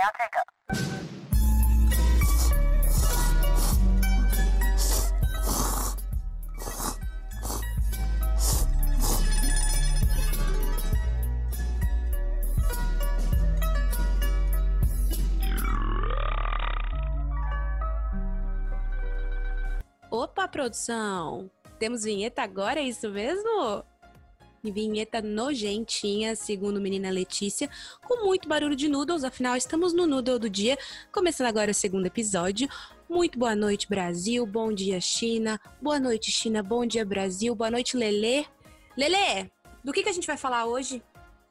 [0.00, 0.54] 要这个。
[20.10, 21.50] Opa, produção!
[21.78, 23.84] Temos vinheta agora, é isso mesmo?
[24.63, 27.69] Vinheta nojentinha, segundo menina Letícia,
[28.05, 30.77] com muito barulho de noodles, afinal estamos no Noodle do dia,
[31.11, 32.67] começando agora o segundo episódio.
[33.09, 37.95] Muito boa noite, Brasil, bom dia, China, boa noite, China, bom dia, Brasil, boa noite,
[37.95, 38.45] Lelê.
[38.97, 39.49] Lelê,
[39.83, 41.01] do que, que a gente vai falar hoje?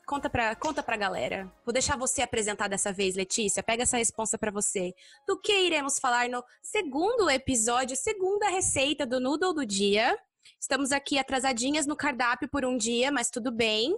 [0.07, 1.53] Conta pra, conta pra galera.
[1.67, 3.63] Vou deixar você apresentar dessa vez, Letícia.
[3.63, 4.95] Pega essa responsa pra você.
[5.27, 10.19] Do que iremos falar no segundo episódio, segunda receita do Noodle do dia.
[10.61, 13.97] Estamos aqui atrasadinhas no cardápio por um dia, mas tudo bem.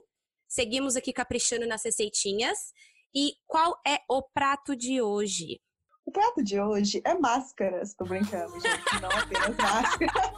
[0.49, 2.73] Seguimos aqui caprichando nas receitinhas.
[3.15, 5.61] E qual é o prato de hoje?
[6.05, 7.95] O prato de hoje é máscaras.
[7.95, 9.01] Tô brincando, gente.
[9.01, 10.33] Não apenas máscaras.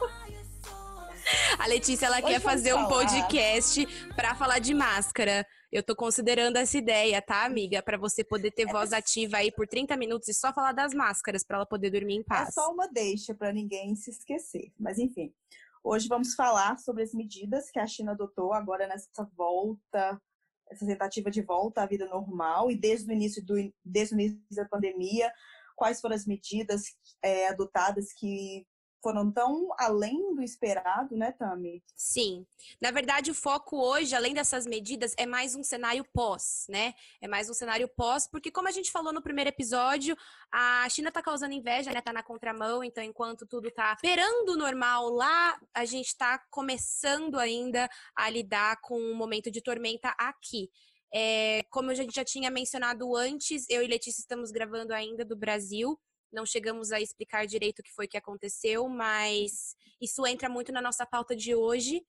[1.57, 5.45] A Letícia ela Hoje quer fazer um podcast pra falar de máscara.
[5.71, 7.81] Eu tô considerando essa ideia, tá, amiga?
[7.81, 11.43] Pra você poder ter voz ativa aí por 30 minutos e só falar das máscaras
[11.43, 12.53] pra ela poder dormir em É paz.
[12.53, 14.71] só uma deixa para ninguém se esquecer.
[14.79, 15.33] Mas enfim,
[15.83, 20.21] hoje vamos falar sobre as medidas que a China adotou agora nessa volta,
[20.69, 24.39] essa tentativa de volta à vida normal e desde o início do desde o início
[24.51, 25.31] da pandemia,
[25.75, 26.83] quais foram as medidas
[27.21, 28.65] é, adotadas que
[29.03, 31.83] foram tão além do esperado, né, Tami?
[31.93, 32.47] Sim.
[32.81, 36.93] Na verdade, o foco hoje, além dessas medidas, é mais um cenário pós, né?
[37.21, 40.15] É mais um cenário pós, porque como a gente falou no primeiro episódio,
[40.49, 41.99] a China tá causando inveja, né?
[41.99, 47.37] Tá na contramão, então enquanto tudo tá esperando o normal lá, a gente tá começando
[47.37, 50.69] ainda a lidar com um momento de tormenta aqui.
[51.13, 55.35] É, como a gente já tinha mencionado antes, eu e Letícia estamos gravando ainda do
[55.35, 55.99] Brasil.
[56.33, 60.81] Não chegamos a explicar direito o que foi que aconteceu, mas isso entra muito na
[60.81, 62.03] nossa pauta de hoje.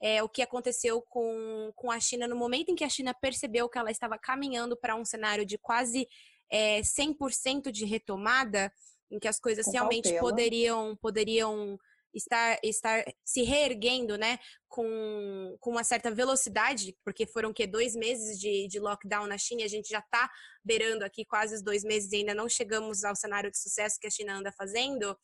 [0.00, 3.68] É, o que aconteceu com, com a China no momento em que a China percebeu
[3.68, 6.06] que ela estava caminhando para um cenário de quase
[6.50, 8.72] é, 100% de retomada,
[9.10, 10.20] em que as coisas Com realmente cautela.
[10.20, 11.78] poderiam, poderiam
[12.14, 14.38] estar, estar se reerguendo, né,
[14.68, 19.64] com, com uma certa velocidade, porque foram que dois meses de, de lockdown na China
[19.64, 20.30] a gente já está
[20.64, 24.06] beirando aqui quase os dois meses e ainda não chegamos ao cenário de sucesso que
[24.06, 25.16] a China anda fazendo.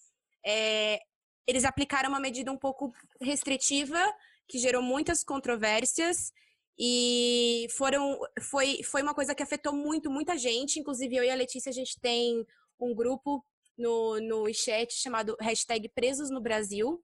[0.44, 1.00] É,
[1.46, 4.00] eles aplicaram uma medida um pouco restritiva
[4.48, 6.32] que gerou muitas controvérsias
[6.78, 11.34] e foram foi, foi uma coisa que afetou muito muita gente inclusive eu e a
[11.34, 12.46] Letícia a gente tem
[12.80, 13.44] um grupo
[13.80, 17.02] no, no chat chamado hashtag Presos no Brasil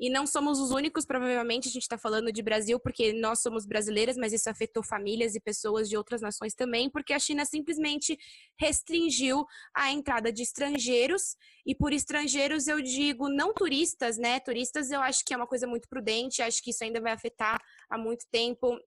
[0.00, 3.66] e não somos os únicos, provavelmente a gente está falando de Brasil porque nós somos
[3.66, 8.18] brasileiras, mas isso afetou famílias e pessoas de outras nações também, porque a China simplesmente
[8.58, 9.44] restringiu
[9.76, 11.36] a entrada de estrangeiros,
[11.66, 14.40] e por estrangeiros eu digo não turistas, né?
[14.40, 17.60] Turistas eu acho que é uma coisa muito prudente, acho que isso ainda vai afetar
[17.90, 18.80] há muito tempo.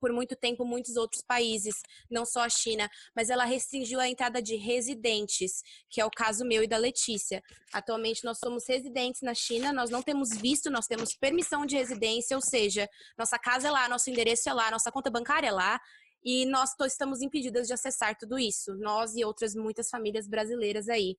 [0.00, 1.74] Por muito tempo, muitos outros países,
[2.10, 6.44] não só a China, mas ela restringiu a entrada de residentes, que é o caso
[6.44, 7.42] meu e da Letícia.
[7.72, 12.36] Atualmente nós somos residentes na China, nós não temos visto, nós temos permissão de residência,
[12.36, 15.80] ou seja, nossa casa é lá, nosso endereço é lá, nossa conta bancária é lá,
[16.24, 21.16] e nós estamos impedidas de acessar tudo isso, nós e outras muitas famílias brasileiras aí.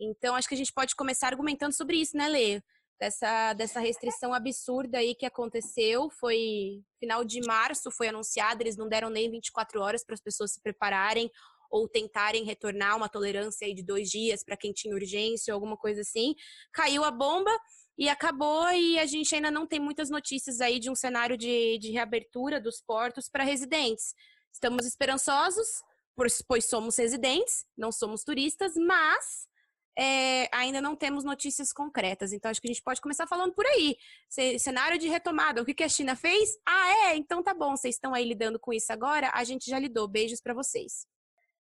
[0.00, 2.62] Então, acho que a gente pode começar argumentando sobre isso, né, Lê?
[3.00, 8.88] Dessa, dessa restrição absurda aí que aconteceu, foi final de março, foi anunciado, eles não
[8.88, 11.30] deram nem 24 horas para as pessoas se prepararem
[11.70, 15.76] ou tentarem retornar uma tolerância aí de dois dias para quem tinha urgência ou alguma
[15.76, 16.34] coisa assim.
[16.72, 17.50] Caiu a bomba
[17.96, 21.78] e acabou, e a gente ainda não tem muitas notícias aí de um cenário de,
[21.78, 24.14] de reabertura dos portos para residentes.
[24.52, 25.66] Estamos esperançosos,
[26.46, 29.48] pois somos residentes, não somos turistas, mas
[29.98, 32.32] é, ainda não temos notícias concretas.
[32.32, 33.96] Então, acho que a gente pode começar falando por aí.
[34.28, 35.60] Ce- cenário de retomada.
[35.60, 36.56] O que, que a China fez?
[36.66, 37.16] Ah, é?
[37.16, 37.76] Então tá bom.
[37.76, 39.30] Vocês estão aí lidando com isso agora?
[39.34, 40.06] A gente já lidou.
[40.06, 41.06] Beijos para vocês.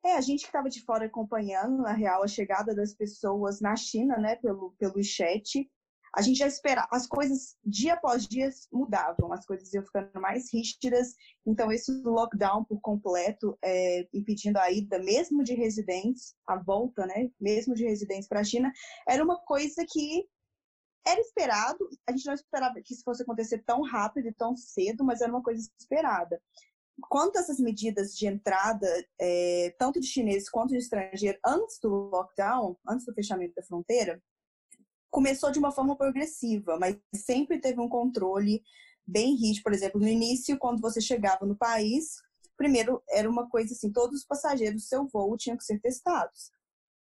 [0.04, 3.76] É, a gente que estava de fora acompanhando, na real, a chegada das pessoas na
[3.76, 5.68] China, né, pelo, pelo chat,
[6.16, 10.52] a gente já esperava, as coisas dia após dia mudavam, as coisas iam ficando mais
[10.52, 11.14] rígidas,
[11.46, 17.30] então esse lockdown por completo, é, impedindo a ida mesmo de residentes, a volta, né,
[17.40, 18.72] mesmo de residentes para a China,
[19.08, 20.26] era uma coisa que
[21.06, 25.04] era esperado, a gente não esperava que isso fosse acontecer tão rápido e tão cedo,
[25.04, 26.42] mas era uma coisa esperada.
[27.10, 28.88] Quanto a essas medidas de entrada,
[29.20, 34.20] é, tanto de chineses quanto de estrangeiros, antes do lockdown, antes do fechamento da fronteira,
[35.16, 38.62] começou de uma forma progressiva, mas sempre teve um controle
[39.08, 39.64] bem rígido.
[39.64, 42.18] Por exemplo, no início, quando você chegava no país,
[42.58, 46.52] primeiro, era uma coisa assim, todos os passageiros do seu voo tinham que ser testados.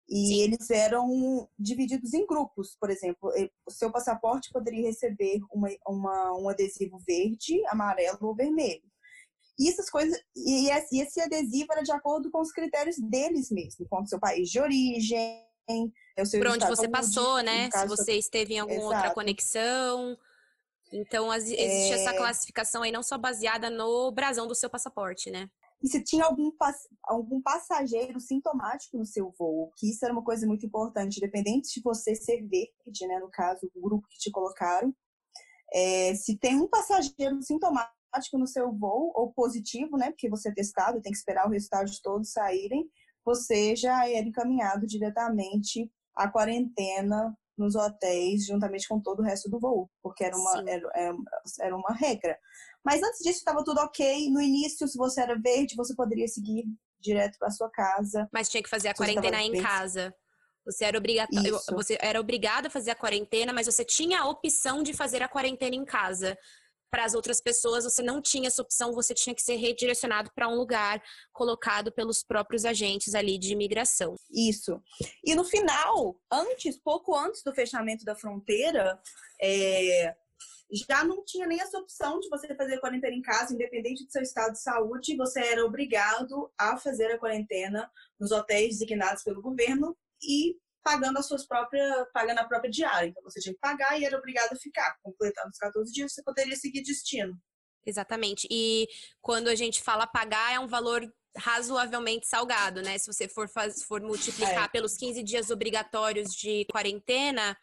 [0.08, 0.40] E Sim.
[0.40, 3.28] eles eram divididos em grupos, por exemplo,
[3.66, 8.84] o seu passaporte poderia receber uma, uma, um adesivo verde, amarelo ou vermelho.
[9.58, 14.00] E essas coisas, e esse adesivo era de acordo com os critérios deles mesmo, com
[14.00, 15.42] o seu país de origem,
[16.16, 17.70] Por onde você passou, né?
[17.70, 18.94] Se você esteve em alguma Exato.
[18.94, 20.16] outra conexão.
[20.92, 21.90] Então, existe é...
[21.90, 25.48] essa classificação aí não só baseada no brasão do seu passaporte, né?
[25.82, 26.50] E se tinha algum,
[27.04, 31.82] algum passageiro sintomático no seu voo, que isso era uma coisa muito importante, independente de
[31.82, 34.94] você ser verde, né, no caso, o grupo que te colocaram,
[35.72, 40.54] é, se tem um passageiro sintomático no seu voo, ou positivo, né, porque você é
[40.54, 42.88] testado, tem que esperar o resultado de todos saírem,
[43.24, 49.58] você já era encaminhado diretamente à quarentena nos hotéis, juntamente com todo o resto do
[49.58, 51.16] voo, porque era uma, era,
[51.60, 52.38] era uma regra.
[52.84, 54.30] Mas antes disso estava tudo ok.
[54.30, 56.64] No início, se você era verde, você poderia seguir
[57.00, 58.28] direto para sua casa.
[58.32, 60.14] Mas tinha que fazer a quarentena em casa.
[60.64, 64.82] Você era, obrigatório, você era obrigado a fazer a quarentena, mas você tinha a opção
[64.82, 66.36] de fazer a quarentena em casa
[66.90, 70.48] para as outras pessoas, você não tinha essa opção, você tinha que ser redirecionado para
[70.48, 71.02] um lugar
[71.32, 74.14] colocado pelos próprios agentes ali de imigração.
[74.30, 74.80] Isso.
[75.24, 79.00] E no final, antes, pouco antes do fechamento da fronteira,
[79.40, 80.14] é,
[80.72, 84.22] já não tinha nem essa opção de você fazer quarentena em casa, independente do seu
[84.22, 89.96] estado de saúde, você era obrigado a fazer a quarentena nos hotéis designados pelo governo
[90.22, 90.56] e
[90.86, 93.08] pagando as suas próprias, pagando a própria diária.
[93.08, 94.96] Então você tinha que pagar e era obrigado a ficar.
[95.02, 97.36] Completando os 14 dias, você poderia seguir destino.
[97.84, 98.46] Exatamente.
[98.48, 98.86] E
[99.20, 101.02] quando a gente fala pagar, é um valor
[101.36, 102.96] razoavelmente salgado, né?
[102.98, 104.68] Se você for, faz, for multiplicar é.
[104.68, 107.58] pelos 15 dias obrigatórios de quarentena,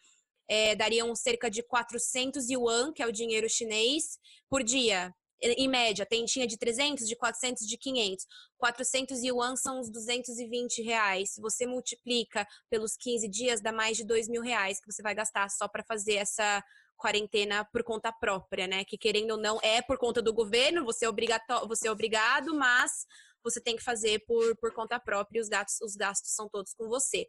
[0.49, 6.05] é, dariam cerca de 400 yuan, que é o dinheiro chinês, por dia em média,
[6.05, 8.25] tem, tinha de 300, de 400, de 500.
[8.57, 11.33] 400 yuan são os 220 reais.
[11.33, 15.13] Se você multiplica pelos 15 dias, dá mais de 2 mil reais que você vai
[15.13, 16.63] gastar só para fazer essa
[16.95, 18.85] quarentena por conta própria, né?
[18.85, 22.55] Que querendo ou não, é por conta do governo, você é, obrigato, você é obrigado,
[22.55, 23.05] mas
[23.43, 26.73] você tem que fazer por, por conta própria e os gastos, os gastos são todos
[26.73, 27.27] com você.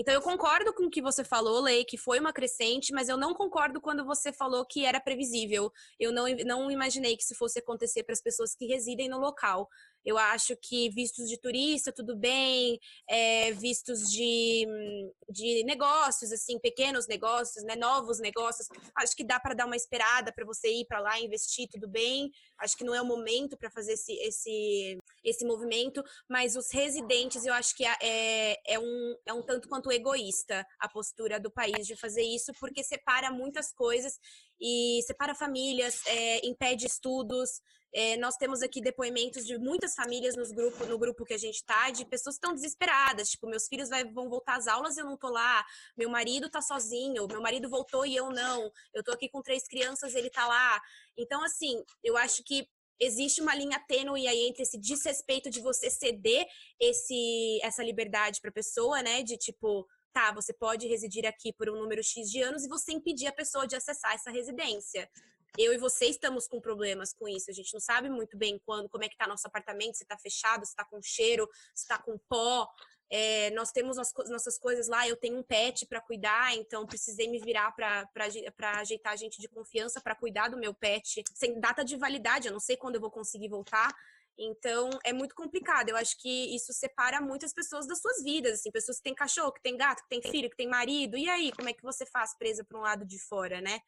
[0.00, 3.16] Então eu concordo com o que você falou, Lei, que foi uma crescente, mas eu
[3.16, 5.72] não concordo quando você falou que era previsível.
[5.98, 9.68] Eu não, não imaginei que isso fosse acontecer para as pessoas que residem no local.
[10.08, 14.66] Eu acho que vistos de turista, tudo bem, é, vistos de,
[15.28, 20.32] de negócios, assim, pequenos negócios, né, novos negócios, acho que dá para dar uma esperada
[20.32, 22.30] para você ir para lá investir, tudo bem.
[22.58, 27.44] Acho que não é o momento para fazer esse, esse, esse movimento, mas os residentes,
[27.44, 31.50] eu acho que é, é, é, um, é um tanto quanto egoísta a postura do
[31.50, 34.18] país de fazer isso, porque separa muitas coisas
[34.58, 37.60] e separa famílias, é, impede estudos.
[37.92, 41.64] É, nós temos aqui depoimentos de muitas famílias nos grupo, no grupo que a gente
[41.64, 43.30] tá, de pessoas que estão desesperadas.
[43.30, 45.64] Tipo, meus filhos vai, vão voltar às aulas e eu não tô lá.
[45.96, 47.26] Meu marido tá sozinho.
[47.26, 48.70] Meu marido voltou e eu não.
[48.92, 50.80] Eu tô aqui com três crianças, ele tá lá.
[51.16, 52.68] Então, assim, eu acho que
[53.00, 56.46] existe uma linha tênue aí entre esse desrespeito de você ceder
[56.80, 59.22] esse, essa liberdade para a pessoa, né?
[59.22, 62.92] De tipo, tá, você pode residir aqui por um número X de anos e você
[62.92, 65.08] impedir a pessoa de acessar essa residência
[65.58, 67.50] eu e você estamos com problemas com isso.
[67.50, 70.16] A gente não sabe muito bem quando, como é que está nosso apartamento, se está
[70.16, 72.68] fechado, se está com cheiro, se está com pó.
[73.10, 77.26] É, nós temos as nossas coisas lá, eu tenho um pet para cuidar, então precisei
[77.26, 78.06] me virar para
[78.76, 82.60] ajeitar gente de confiança para cuidar do meu pet, sem data de validade, eu não
[82.60, 83.94] sei quando eu vou conseguir voltar.
[84.38, 85.88] Então, é muito complicado.
[85.88, 89.52] Eu acho que isso separa muitas pessoas das suas vidas, assim, pessoas que têm cachorro,
[89.52, 91.16] que têm gato, que têm filho, que têm marido.
[91.16, 93.80] E aí, como é que você faz presa para um lado de fora, né?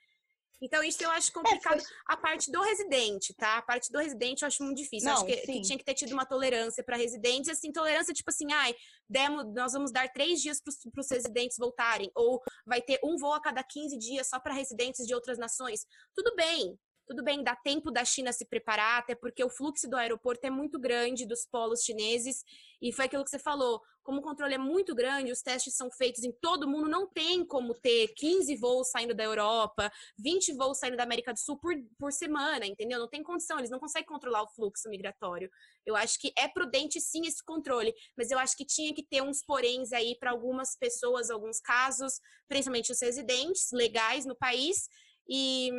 [0.61, 1.83] Então, isso eu acho é, complicado.
[2.07, 3.59] A parte do residente, tá?
[3.59, 5.09] A parte do residente eu acho muito difícil.
[5.09, 7.49] Não, acho que, que, tinha que ter tido uma tolerância para residentes.
[7.49, 8.75] Assim, tolerância, tipo assim, ai,
[9.09, 12.11] demos, nós vamos dar três dias para os residentes voltarem.
[12.15, 15.87] Ou vai ter um voo a cada 15 dias só para residentes de outras nações.
[16.15, 16.79] Tudo bem,
[17.11, 20.51] tudo bem, dá tempo da China se preparar, até porque o fluxo do aeroporto é
[20.51, 22.45] muito grande dos polos chineses.
[22.81, 25.91] E foi aquilo que você falou: como o controle é muito grande, os testes são
[25.91, 29.91] feitos em todo mundo, não tem como ter 15 voos saindo da Europa,
[30.21, 33.01] 20 voos saindo da América do Sul por, por semana, entendeu?
[33.01, 35.51] Não tem condição, eles não conseguem controlar o fluxo migratório.
[35.85, 39.21] Eu acho que é prudente sim esse controle, mas eu acho que tinha que ter
[39.21, 44.89] uns poréns aí para algumas pessoas, alguns casos, principalmente os residentes legais no país.
[45.29, 45.71] E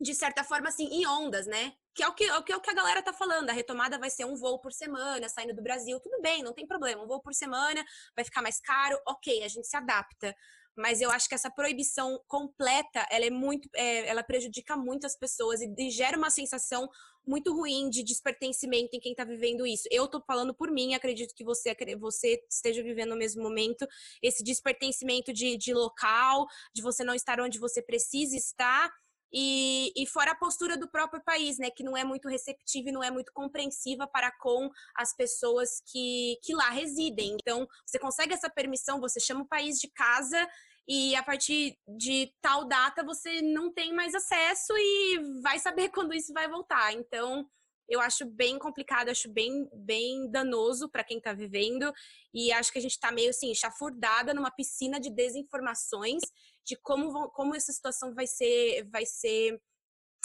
[0.00, 1.74] de certa forma, assim, em ondas, né?
[1.94, 3.50] Que é o que, é o que, é o que a galera tá falando.
[3.50, 6.00] A retomada vai ser um voo por semana, saindo do Brasil.
[6.00, 7.02] Tudo bem, não tem problema.
[7.02, 7.84] Um voo por semana
[8.16, 8.98] vai ficar mais caro.
[9.06, 10.34] Ok, a gente se adapta.
[10.76, 15.16] mas eu acho que essa proibição completa, ela é muito, é, ela prejudica muito as
[15.16, 16.88] pessoas e, e gera uma sensação
[17.26, 19.86] muito ruim de despertencimento em quem está vivendo isso.
[19.90, 23.86] Eu estou falando por mim, acredito que você, você esteja vivendo no mesmo momento
[24.22, 28.90] esse despertencimento de, de local, de você não estar onde você precisa estar.
[29.32, 32.92] E, e, fora a postura do próprio país, né, que não é muito receptiva e
[32.92, 37.36] não é muito compreensiva para com as pessoas que, que lá residem.
[37.40, 40.48] Então, você consegue essa permissão, você chama o país de casa
[40.88, 46.12] e a partir de tal data você não tem mais acesso e vai saber quando
[46.12, 46.92] isso vai voltar.
[46.92, 47.46] Então,
[47.90, 51.92] eu acho bem complicado, acho bem, bem danoso para quem está vivendo
[52.32, 56.22] e acho que a gente está meio assim, chafurdada numa piscina de desinformações
[56.64, 59.60] de como, como essa situação vai ser, vai ser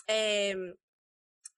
[0.09, 0.53] é,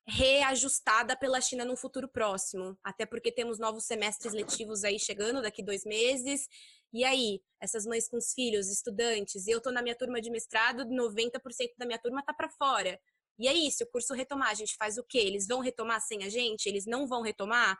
[0.07, 2.77] reajustada pela China no futuro próximo.
[2.83, 6.47] Até porque temos novos semestres letivos aí chegando daqui dois meses.
[6.93, 10.85] E aí, essas mães com os filhos, estudantes, eu estou na minha turma de mestrado,
[10.85, 12.97] 90% da minha turma está para fora.
[13.37, 15.19] E aí, se o curso retomar, a gente faz o quê?
[15.19, 16.67] Eles vão retomar sem a gente?
[16.67, 17.77] Eles não vão retomar?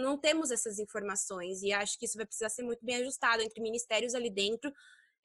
[0.00, 3.62] Não temos essas informações e acho que isso vai precisar ser muito bem ajustado entre
[3.62, 4.72] ministérios ali dentro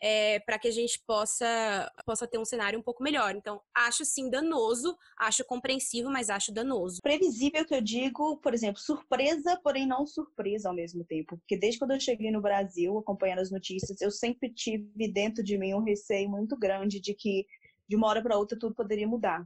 [0.01, 3.35] é, para que a gente possa, possa ter um cenário um pouco melhor.
[3.35, 6.99] Então, acho sim danoso, acho compreensível, mas acho danoso.
[7.01, 11.37] Previsível que eu digo, por exemplo, surpresa, porém não surpresa ao mesmo tempo.
[11.37, 15.57] Porque desde quando eu cheguei no Brasil, acompanhando as notícias, eu sempre tive dentro de
[15.57, 17.45] mim um receio muito grande de que
[17.87, 19.45] de uma hora para outra tudo poderia mudar.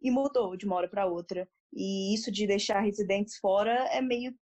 [0.00, 1.48] E mudou de uma hora para outra.
[1.72, 4.34] E isso de deixar residentes fora é meio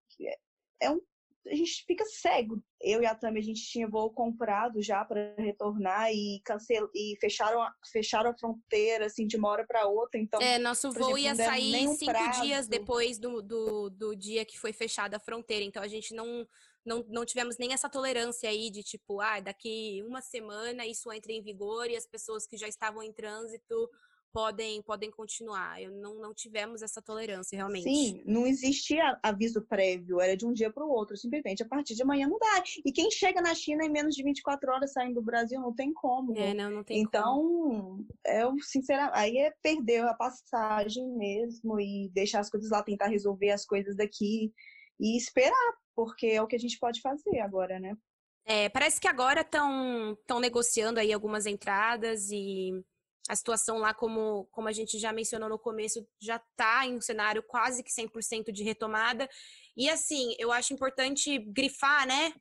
[0.81, 1.01] é um
[1.49, 2.63] a gente fica cego.
[2.81, 7.17] Eu e a Tami, a gente tinha voo comprado já para retornar e cancel e
[7.21, 10.21] fecharam, a, fecharam a fronteira assim de uma hora para outra.
[10.21, 12.43] Então, é, nosso voo exemplo, ia sair cinco prazo.
[12.43, 15.65] dias depois do, do, do dia que foi fechada a fronteira.
[15.65, 16.47] Então a gente não,
[16.85, 21.33] não, não tivemos nem essa tolerância aí de tipo, ah, daqui uma semana isso entra
[21.33, 23.91] em vigor e as pessoas que já estavam em trânsito
[24.37, 25.81] podem, podem continuar.
[25.81, 27.85] Eu não, não tivemos essa tolerância, realmente.
[27.85, 31.95] Sim, não existia aviso prévio, era de um dia para o outro, simplesmente a partir
[31.95, 32.63] de amanhã não dá.
[32.85, 35.91] E quem chega na China em menos de 24 horas saindo do Brasil não tem
[35.91, 36.37] como.
[36.37, 38.07] É, não, não tem então, como.
[38.27, 43.53] eu, sinceramente, aí é perder a passagem mesmo e deixar as coisas lá, tentar resolver
[43.53, 44.53] as coisas daqui
[45.01, 47.97] e esperar, porque é o que a gente pode fazer agora, né?
[48.45, 52.85] É, parece que agora estão negociando aí algumas entradas e
[53.29, 57.01] a situação lá, como, como a gente já mencionou no começo, já está em um
[57.01, 59.29] cenário quase que 100% de retomada.
[59.77, 62.33] E assim, eu acho importante grifar, né?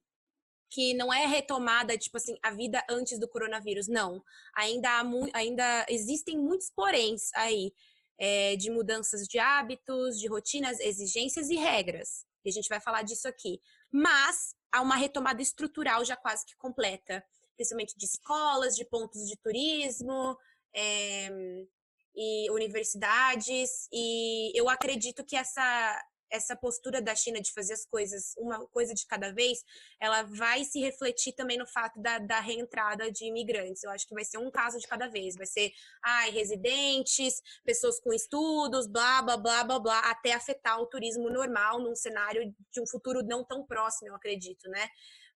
[0.69, 3.87] Que não é retomada, tipo assim, a vida antes do coronavírus.
[3.87, 4.23] Não.
[4.55, 7.71] Ainda, há ainda existem muitos poréns aí
[8.19, 12.25] é, de mudanças de hábitos, de rotinas, exigências e regras.
[12.43, 13.59] E a gente vai falar disso aqui.
[13.91, 17.23] Mas há uma retomada estrutural já quase que completa,
[17.55, 20.37] principalmente de escolas, de pontos de turismo,
[20.75, 21.29] é,
[22.15, 26.01] e universidades, e eu acredito que essa,
[26.31, 29.59] essa postura da China de fazer as coisas uma coisa de cada vez,
[29.99, 33.83] ela vai se refletir também no fato da, da reentrada de imigrantes.
[33.83, 35.35] Eu acho que vai ser um caso de cada vez.
[35.35, 35.71] Vai ser,
[36.03, 41.79] ai, residentes, pessoas com estudos, blá, blá, blá, blá, blá, até afetar o turismo normal
[41.79, 44.87] num cenário de um futuro não tão próximo, eu acredito, né?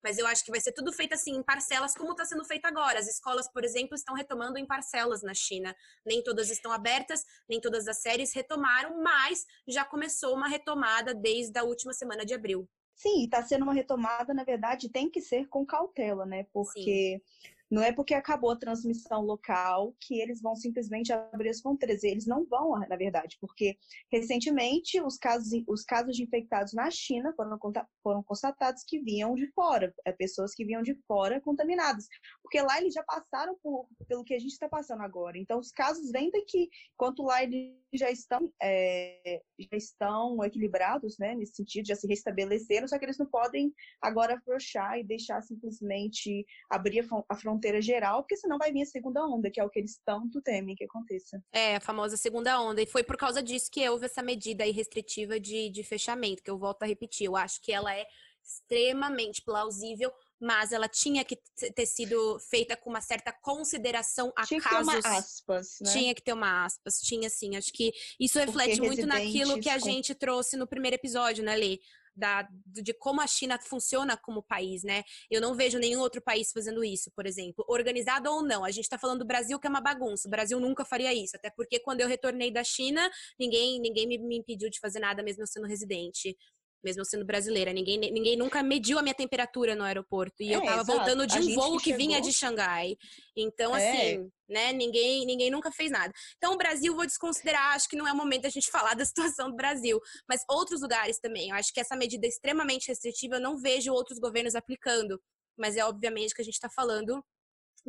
[0.03, 2.65] Mas eu acho que vai ser tudo feito assim em parcelas, como está sendo feito
[2.65, 3.00] agora.
[3.00, 5.75] As escolas, por exemplo, estão retomando em parcelas na China.
[6.06, 11.58] Nem todas estão abertas, nem todas as séries retomaram, mas já começou uma retomada desde
[11.60, 12.68] a última semana de abril.
[12.96, 16.46] Sim, está sendo uma retomada, na verdade, tem que ser com cautela, né?
[16.51, 17.22] Porque Sim.
[17.69, 22.03] Não é porque acabou a transmissão local que eles vão simplesmente abrir as fronteiras.
[22.03, 23.77] Eles não vão, na verdade, porque
[24.11, 27.59] recentemente os casos, os casos de infectados na China foram,
[28.01, 32.07] foram constatados que vinham de fora, é, pessoas que vinham de fora contaminadas.
[32.41, 35.38] Porque lá eles já passaram por, pelo que a gente está passando agora.
[35.38, 41.35] Então, os casos vêm daqui, enquanto lá eles já estão, é, já estão equilibrados, né,
[41.35, 43.71] nesse sentido, já se restabeleceram, só que eles não podem
[44.01, 48.85] agora afrouxar e deixar simplesmente abrir a fronteira fronteira geral, porque senão vai vir a
[48.85, 51.43] segunda onda, que é o que eles tanto temem que aconteça.
[51.51, 52.81] É, a famosa segunda onda.
[52.81, 56.49] E foi por causa disso que houve essa medida aí restritiva de, de fechamento, que
[56.49, 57.27] eu volto a repetir.
[57.27, 58.05] Eu acho que ela é
[58.41, 61.37] extremamente plausível, mas ela tinha que
[61.75, 64.95] ter sido feita com uma certa consideração a tinha casos.
[64.95, 65.91] Que ter uma aspas, né?
[65.91, 67.55] Tinha que ter uma aspas, tinha sim.
[67.57, 71.79] Acho que isso reflete muito naquilo que a gente trouxe no primeiro episódio, né, Lê?
[72.19, 75.03] Da, de como a China funciona como país, né?
[75.31, 78.63] Eu não vejo nenhum outro país fazendo isso, por exemplo, organizado ou não.
[78.63, 80.27] A gente está falando do Brasil que é uma bagunça.
[80.27, 83.09] O Brasil nunca faria isso, até porque quando eu retornei da China,
[83.39, 86.38] ninguém ninguém me, me impediu de fazer nada mesmo sendo residente.
[86.83, 87.74] Mesmo eu sendo brasileira.
[87.74, 90.41] Ninguém, ninguém nunca mediu a minha temperatura no aeroporto.
[90.41, 90.98] E é, eu tava exato.
[90.98, 92.98] voltando de um voo que, que vinha de Xangai.
[93.36, 93.89] Então, é.
[93.89, 96.13] assim, né, ninguém, ninguém nunca fez nada.
[96.38, 99.05] Então, o Brasil, vou desconsiderar, acho que não é o momento da gente falar da
[99.05, 100.00] situação do Brasil.
[100.27, 101.50] Mas outros lugares também.
[101.50, 105.21] Eu acho que essa medida extremamente restritiva, eu não vejo outros governos aplicando.
[105.57, 107.24] Mas é obviamente que a gente está falando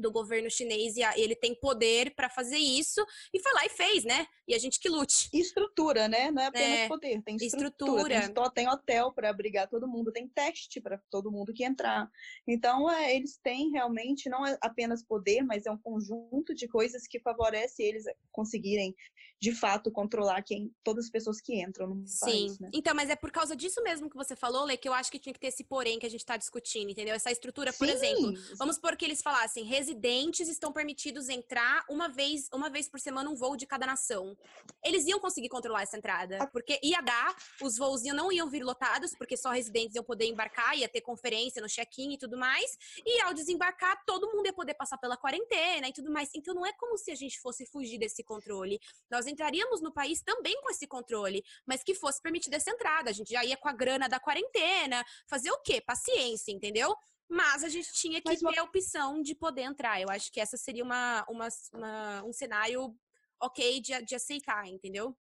[0.00, 4.04] do governo chinês e ele tem poder para fazer isso e foi lá e fez,
[4.04, 4.26] né?
[4.46, 5.28] E a gente que lute.
[5.32, 6.30] Estrutura, né?
[6.30, 8.14] Não é apenas é, poder, tem estrutura.
[8.14, 8.50] estrutura.
[8.52, 12.10] Tem, tem hotel para abrigar todo mundo, tem teste para todo mundo que entrar.
[12.46, 17.06] Então, é, eles têm realmente não é apenas poder, mas é um conjunto de coisas
[17.06, 18.94] que favorece eles conseguirem
[19.40, 22.20] de fato controlar quem todas as pessoas que entram no Sim.
[22.20, 22.70] país, né?
[22.74, 25.18] Então, mas é por causa disso mesmo que você falou, Lê, que eu acho que
[25.18, 27.14] tinha que ter esse porém que a gente está discutindo, entendeu?
[27.14, 27.94] Essa estrutura, por Sim.
[27.94, 33.00] exemplo, vamos por que eles falassem, residentes estão permitidos entrar uma vez, uma vez por
[33.00, 34.36] semana um voo de cada nação.
[34.84, 39.14] Eles iam conseguir controlar essa entrada, porque ia dar, os voos não iam vir lotados,
[39.16, 43.22] porque só residentes iam poder embarcar, ia ter conferência no check-in e tudo mais, e
[43.22, 46.28] ao desembarcar, todo mundo ia poder passar pela quarentena e tudo mais.
[46.34, 48.78] Então não é como se a gente fosse fugir desse controle.
[49.10, 53.10] Nós entraríamos no país também com esse controle, mas que fosse permitida essa entrada.
[53.10, 55.80] A gente já ia com a grana da quarentena, fazer o quê?
[55.80, 56.94] Paciência, entendeu?
[57.28, 60.00] Mas a gente tinha que mas, ter a opção de poder entrar.
[60.00, 62.92] Eu acho que essa seria uma, uma, uma um cenário
[63.40, 65.16] ok de, de aceitar, entendeu?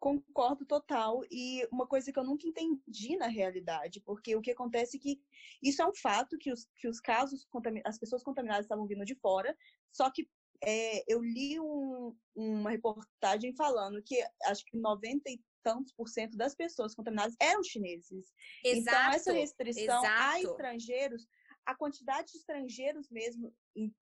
[0.00, 1.22] Concordo total.
[1.30, 5.20] E uma coisa que eu nunca entendi na realidade, porque o que acontece é que
[5.62, 7.46] isso é um fato que os, que os casos,
[7.84, 9.56] as pessoas contaminadas estavam vindo de fora,
[9.92, 10.28] só que
[10.66, 16.36] é, eu li um, uma reportagem falando que acho que 90 e tantos por cento
[16.36, 18.32] das pessoas contaminadas eram chineses.
[18.62, 20.06] Exato, então, essa restrição exato.
[20.06, 21.26] a estrangeiros,
[21.64, 23.54] a quantidade de estrangeiros mesmo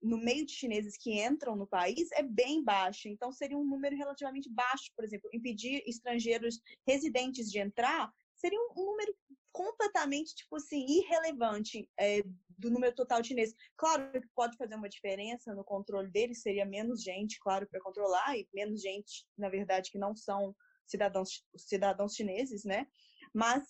[0.02, 3.09] no meio de chineses que entram no país é bem baixa.
[3.09, 8.85] Então, seria um número relativamente baixo, por exemplo, impedir estrangeiros residentes de entrar seria um
[8.85, 9.14] número
[9.52, 12.23] completamente, tipo assim, irrelevante é,
[12.59, 13.54] do número total de chineses.
[13.76, 18.37] Claro que pode fazer uma diferença no controle deles, seria menos gente, claro, para controlar,
[18.37, 20.54] e menos gente, na verdade, que não são
[20.87, 22.87] cidadãos, cidadãos chineses, né?
[23.35, 23.62] Mas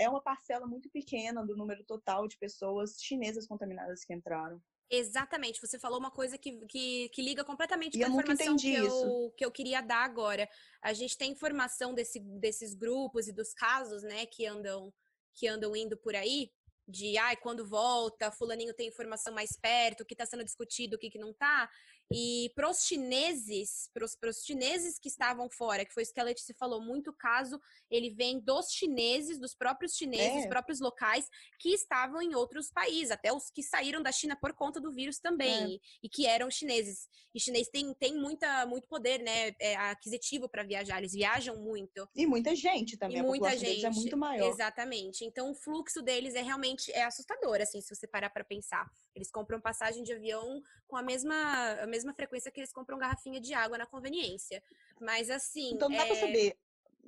[0.00, 4.60] é uma parcela muito pequena do número total de pessoas chinesas contaminadas que entraram.
[4.90, 8.74] Exatamente, você falou uma coisa que, que, que liga completamente e com a informação que
[8.74, 10.48] eu, que eu queria dar agora.
[10.82, 14.92] A gente tem informação desse, desses grupos e dos casos, né, que andam
[15.34, 16.50] que andam indo por aí,
[16.86, 20.98] de ai, quando volta, fulaninho tem informação mais perto, o que está sendo discutido, o
[20.98, 21.68] que, que não está.
[22.12, 26.24] E para os chineses, para os chineses que estavam fora, que foi isso que a
[26.24, 30.36] Letícia falou, muito caso, ele vem dos chineses, dos próprios chineses, é.
[30.40, 34.52] dos próprios locais que estavam em outros países, até os que saíram da China por
[34.52, 35.68] conta do vírus também, é.
[35.68, 37.08] e, e, que eram chineses.
[37.34, 42.08] E chinês tem, tem muita, muito poder, né, é, aquisitivo para viajar, eles viajam muito.
[42.14, 43.84] E muita gente também, e a muita gente.
[43.84, 44.48] é muito maior.
[44.48, 45.24] Exatamente.
[45.24, 48.88] Então o fluxo deles é realmente é assustador, assim, se você parar para pensar.
[49.14, 53.54] Eles compram passagem de avião com a mesma, mesma frequência que eles compram garrafinha de
[53.54, 54.62] água na conveniência.
[55.00, 55.70] Mas assim.
[55.74, 56.06] Então dá é...
[56.06, 56.58] pra saber.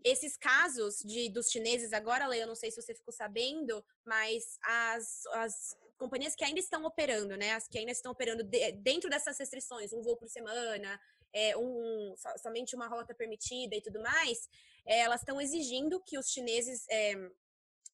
[0.04, 4.56] Esses casos de, dos chineses agora, Leia, eu não sei se você ficou sabendo, mas
[4.62, 7.54] as, as companhias que ainda estão operando, né?
[7.54, 11.00] As que ainda estão operando de, dentro dessas restrições, um voo por semana,
[11.32, 14.48] é, um, somente uma rota permitida e tudo mais,
[14.86, 17.14] é, elas estão exigindo que os chineses é,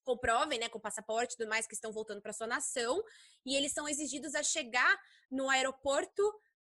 [0.04, 3.02] comprovem, né, com passaporte e tudo mais, que estão voltando para sua nação,
[3.44, 5.00] e eles são exigidos a chegar
[5.30, 6.22] no aeroporto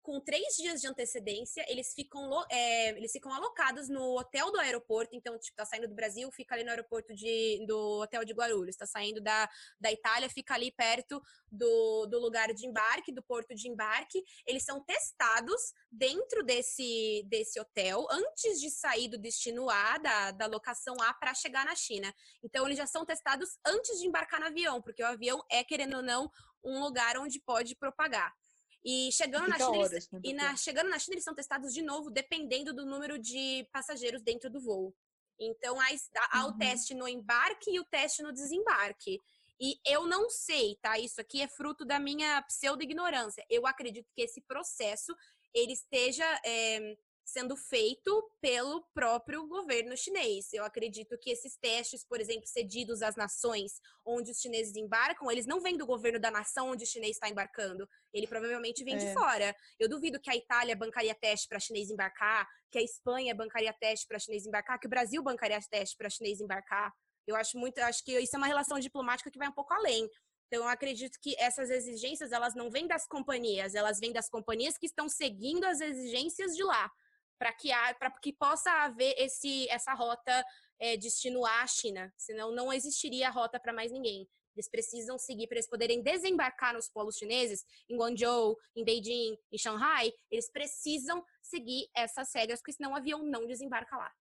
[0.09, 5.15] com três dias de antecedência, eles ficam, é, eles ficam alocados no hotel do aeroporto.
[5.15, 8.75] Então, tipo, tá saindo do Brasil, fica ali no aeroporto de, do hotel de Guarulhos.
[8.75, 9.47] Tá saindo da,
[9.79, 14.25] da Itália, fica ali perto do, do lugar de embarque, do porto de embarque.
[14.47, 20.47] Eles são testados dentro desse, desse hotel antes de sair do destino A, da, da
[20.47, 22.15] locação A, para chegar na China.
[22.43, 25.99] Então, eles já são testados antes de embarcar no avião, porque o avião é, querendo
[25.99, 26.31] ou não,
[26.65, 28.35] um lugar onde pode propagar.
[28.85, 32.11] E chegando na, China, eles, e na, chegando na China, eles são testados de novo,
[32.11, 34.95] dependendo do número de passageiros dentro do voo.
[35.39, 35.87] Então, há,
[36.33, 36.51] há uhum.
[36.51, 39.21] o teste no embarque e o teste no desembarque.
[39.61, 40.99] E eu não sei, tá?
[40.99, 43.45] Isso aqui é fruto da minha pseudo-ignorância.
[43.51, 45.15] Eu acredito que esse processo
[45.53, 46.97] ele esteja é,
[47.29, 50.51] sendo feito pelo próprio governo chinês.
[50.53, 55.47] Eu acredito que esses testes, por exemplo, cedidos às nações onde os chineses embarcam, eles
[55.47, 57.87] não vêm do governo da nação onde o chinês está embarcando.
[58.15, 58.99] Ele provavelmente vem é.
[58.99, 59.55] de fora.
[59.79, 64.07] Eu duvido que a Itália bancaria teste para chinês embarcar, que a Espanha bancaria teste
[64.07, 66.91] para chinês embarcar, que o Brasil bancaria teste para chinês embarcar.
[67.27, 70.09] Eu acho muito, acho que isso é uma relação diplomática que vai um pouco além.
[70.47, 74.79] Então, eu acredito que essas exigências, elas não vêm das companhias, elas vêm das companhias
[74.79, 76.91] que estão seguindo as exigências de lá
[77.39, 80.45] para que, para que possa haver esse, essa rota
[80.79, 84.29] é, destino à China, senão não existiria rota para mais ninguém.
[84.55, 89.59] Eles precisam seguir para eles poderem desembarcar nos polos chineses, em Guangzhou, em Beijing, em
[89.59, 90.13] Shanghai.
[90.29, 94.13] Eles precisam seguir essas regras, porque senão o avião não desembarca lá.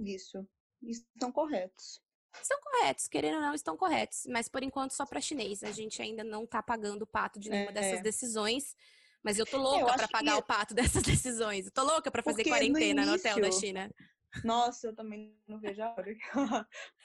[0.00, 0.48] Isso.
[0.82, 2.00] Estão corretos.
[2.40, 4.24] Estão corretos, querendo ou não, estão corretos.
[4.30, 5.62] Mas por enquanto só para chinês.
[5.62, 7.74] A gente ainda não está pagando o pato de nenhuma é.
[7.74, 8.74] dessas decisões.
[9.22, 10.38] Mas eu tô louca para pagar que...
[10.38, 11.66] o pato dessas decisões.
[11.66, 13.30] Eu tô louca para fazer Porque quarentena no, início...
[13.30, 13.90] no, hotel da China.
[14.44, 16.16] Nossa, eu também não vejo a hora.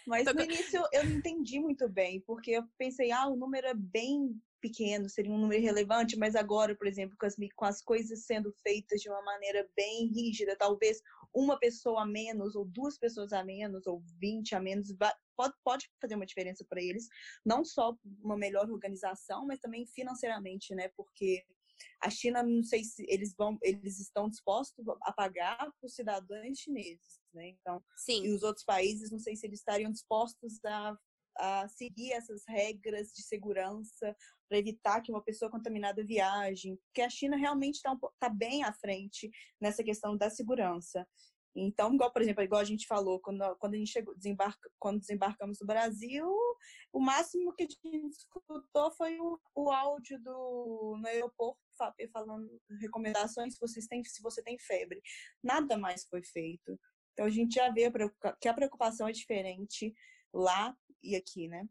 [0.07, 3.73] Mas no início eu não entendi muito bem, porque eu pensei, ah, o número é
[3.73, 8.25] bem pequeno, seria um número relevante, mas agora, por exemplo, com as, com as coisas
[8.25, 11.01] sendo feitas de uma maneira bem rígida, talvez
[11.33, 14.93] uma pessoa a menos, ou duas pessoas a menos, ou vinte a menos,
[15.35, 17.07] pode, pode fazer uma diferença para eles,
[17.45, 20.89] não só uma melhor organização, mas também financeiramente, né?
[20.95, 21.45] Porque
[22.01, 26.57] a China, não sei se eles vão, eles estão dispostos a pagar para os cidadãos
[26.57, 27.49] chineses, né?
[27.49, 28.25] Então, Sim.
[28.25, 30.97] e os outros países, não sei se eles estariam dispostos a,
[31.37, 34.15] a seguir essas regras de segurança
[34.47, 38.73] para evitar que uma pessoa contaminada viaje, porque a China realmente está tá bem à
[38.73, 41.07] frente nessa questão da segurança.
[41.59, 44.99] Então, igual, por exemplo, igual a gente falou, quando, quando a gente chegou, desembarca, quando
[44.99, 46.27] desembarcamos no Brasil,
[46.93, 51.59] o máximo que a gente escutou foi o, o áudio do, no aeroporto
[52.11, 52.47] falando
[52.79, 55.01] recomendações se, vocês têm, se você tem febre.
[55.43, 56.79] Nada mais foi feito.
[57.13, 57.91] Então a gente já vê
[58.39, 59.95] que a preocupação é diferente
[60.31, 61.67] lá e aqui, né?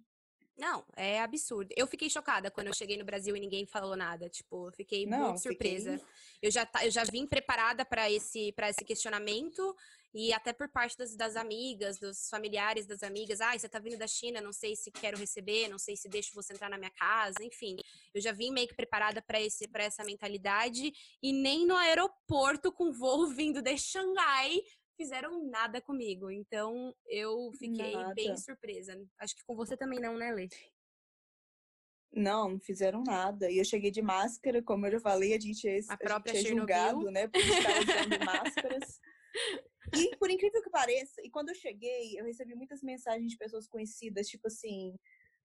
[0.57, 1.73] Não, é absurdo.
[1.77, 4.29] Eu fiquei chocada quando eu cheguei no Brasil e ninguém falou nada.
[4.29, 5.99] Tipo, fiquei Não, muito surpresa.
[5.99, 6.07] Fiquei...
[6.43, 9.77] Eu, já, eu já vim preparada para esse, esse questionamento
[10.15, 13.43] e até por parte das, das, amigas, dos familiares das amigas.
[13.43, 16.35] Ah, você tá vindo da China, não sei se quero receber, não sei se deixo
[16.35, 17.77] você entrar na minha casa, enfim.
[18.15, 20.91] Eu já vim meio que preparada para esse para essa mentalidade
[21.23, 24.63] e nem no aeroporto com voo vindo de Xangai
[24.97, 26.31] fizeram nada comigo.
[26.31, 28.15] Então eu fiquei nada.
[28.15, 28.99] bem surpresa.
[29.19, 30.49] Acho que com você também não, né, Lê?
[32.13, 33.51] Não, não fizeram nada.
[33.51, 36.37] E eu cheguei de máscara, como eu já falei, a gente é, a própria a
[36.37, 39.01] gente é julgado, né, por estar usando máscaras.
[39.95, 43.69] E por incrível que pareça, e quando eu cheguei, eu recebi muitas mensagens de pessoas
[43.69, 44.97] conhecidas, tipo assim,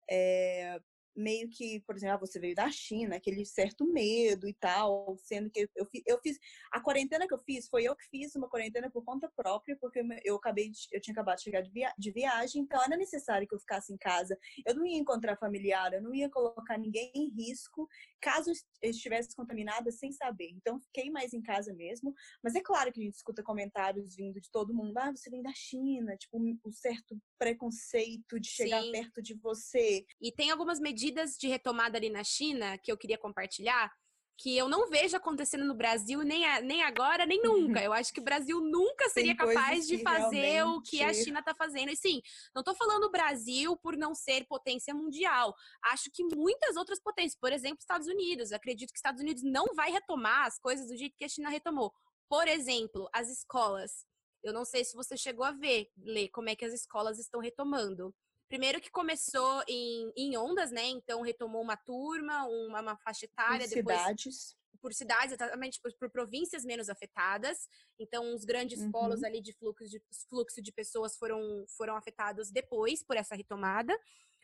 [0.09, 0.79] é,
[1.15, 5.49] meio que, por exemplo, ah, você veio da China, aquele certo medo e tal, sendo
[5.49, 6.37] que eu, eu fiz
[6.71, 10.01] a quarentena que eu fiz foi eu que fiz uma quarentena por conta própria, porque
[10.23, 13.47] eu acabei de, eu tinha acabado de chegar de, via, de viagem, então era necessário
[13.47, 14.37] que eu ficasse em casa.
[14.65, 17.87] Eu não ia encontrar familiar, eu não ia colocar ninguém em risco
[18.21, 20.49] caso eu estivesse contaminada sem saber.
[20.51, 24.39] Então fiquei mais em casa mesmo, mas é claro que a gente escuta comentários vindo
[24.39, 28.91] de todo mundo, ah, você vem da China, tipo, um certo preconceito de chegar Sim.
[28.91, 30.05] perto de você.
[30.21, 33.91] E tem algumas medidas medidas de retomada ali na China que eu queria compartilhar,
[34.37, 37.81] que eu não vejo acontecendo no Brasil nem, a, nem agora, nem nunca.
[37.83, 41.53] Eu acho que o Brasil nunca seria capaz de fazer o que a China está
[41.53, 41.91] fazendo.
[41.91, 42.21] E sim,
[42.55, 45.55] não estou falando o Brasil por não ser potência mundial.
[45.85, 48.51] Acho que muitas outras potências, por exemplo, Estados Unidos.
[48.51, 51.93] Acredito que Estados Unidos não vai retomar as coisas do jeito que a China retomou.
[52.27, 54.05] Por exemplo, as escolas.
[54.43, 57.39] Eu não sei se você chegou a ver, ler como é que as escolas estão
[57.39, 58.11] retomando.
[58.51, 60.85] Primeiro que começou em, em ondas, né?
[60.87, 63.65] Então retomou uma turma, uma, uma faixa etária.
[63.65, 64.57] Por depois, cidades.
[64.81, 67.69] Por cidades, exatamente, por, por, províncias menos afetadas.
[67.97, 68.91] Então, os grandes uhum.
[68.91, 73.97] polos ali de fluxo, de fluxo de pessoas foram, foram afetados depois por essa retomada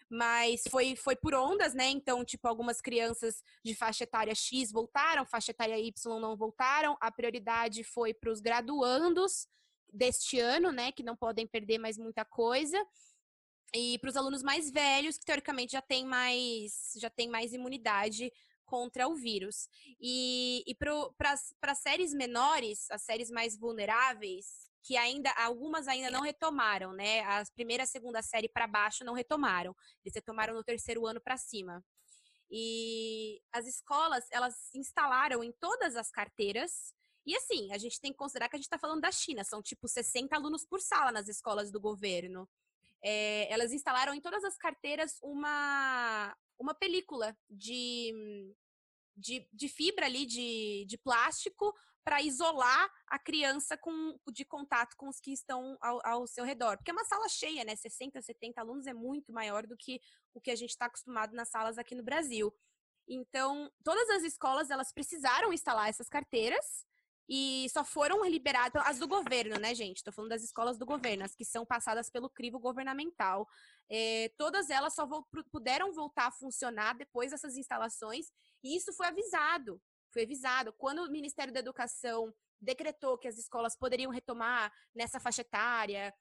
[0.10, 1.89] mas foi, foi por ondas, né?
[1.89, 6.96] Então, tipo, algumas crianças de faixa etária X voltaram, faixa etária Y não voltaram.
[7.02, 9.50] A prioridade foi para os graduandos
[9.91, 10.93] deste ano, né?
[10.93, 12.82] Que não podem perder mais muita coisa.
[13.75, 18.32] E para os alunos mais velhos, que teoricamente já tem mais, já tem mais imunidade
[18.65, 19.67] contra o vírus.
[19.99, 26.21] E, e para as séries menores, as séries mais vulneráveis, que ainda algumas ainda não
[26.21, 27.21] retomaram, né?
[27.21, 29.75] A primeira, segunda série para baixo não retomaram.
[30.03, 31.84] Eles retomaram no terceiro ano para cima.
[32.49, 36.93] E as escolas, elas instalaram em todas as carteiras.
[37.25, 39.62] E assim, a gente tem que considerar que a gente está falando da China, são
[39.62, 42.47] tipo 60 alunos por sala nas escolas do governo
[43.03, 48.53] é, elas instalaram em todas as carteiras uma, uma película de,
[49.15, 55.10] de, de fibra ali, de, de plástico, para isolar a criança com, de contato com
[55.10, 56.77] os que estão ao, ao, seu redor.
[56.77, 57.75] Porque é uma sala cheia, né?
[57.75, 59.99] 60, 70 alunos é muito maior do que
[60.33, 62.53] o que a gente está acostumado nas salas aqui no Brasil.
[63.10, 66.86] Então, todas as escolas, elas precisaram instalar essas carteiras
[67.28, 69.98] e só foram liberadas as do governo, né, gente?
[69.98, 73.48] Estou falando das escolas do governo, as que são passadas pelo crivo governamental.
[73.90, 78.32] É, todas elas só vo puderam voltar a funcionar depois dessas instalações,
[78.63, 79.82] e isso foi avisado.
[80.12, 80.74] Foi avisado.
[80.74, 86.13] Quando o Ministério da Educação decretou que as escolas poderiam retomar nessa faixa etária,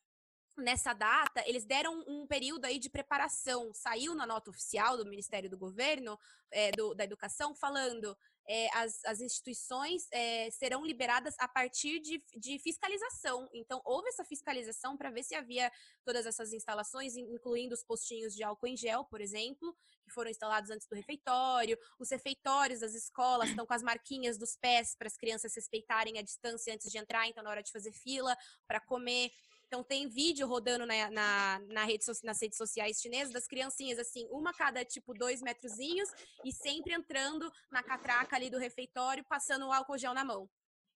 [0.56, 3.72] nessa data, eles deram um período aí de preparação.
[3.74, 6.18] Saiu na nota oficial do Ministério do Governo,
[6.50, 8.16] é, do, da Educação, falando
[8.48, 13.48] é, as, as, instituições é, serão liberadas a partir de, de fiscalização.
[13.52, 15.70] Então, houve essa fiscalização para ver se havia
[16.04, 20.70] todas essas instalações, incluindo os postinhos de álcool em gel, por exemplo, que foram instalados
[20.70, 21.76] antes do refeitório.
[21.98, 26.22] Os refeitórios das escolas estão com as marquinhas dos pés para as crianças respeitarem a
[26.22, 29.30] distância antes de entrar, então, na hora de fazer fila para comer.
[29.66, 34.26] Então tem vídeo rodando na, na, na rede, nas redes sociais chinesas das criancinhas, assim,
[34.30, 36.08] uma cada tipo dois metrozinhos
[36.44, 40.48] e sempre entrando na catraca ali do refeitório, passando o álcool gel na mão.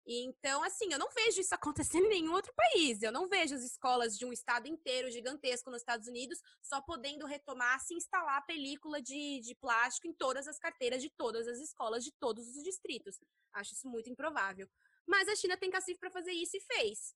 [0.06, 3.02] Então, assim, eu não vejo isso acontecendo em nenhum outro país.
[3.02, 7.26] Eu não vejo as escolas de um estado inteiro gigantesco nos Estados Unidos só podendo
[7.26, 11.58] retomar se instalar a película de, de plástico em todas as carteiras de todas as
[11.58, 13.20] escolas de todos os distritos.
[13.52, 14.68] Acho isso muito improvável.
[15.06, 17.14] Mas a China tem cacife para fazer isso e fez.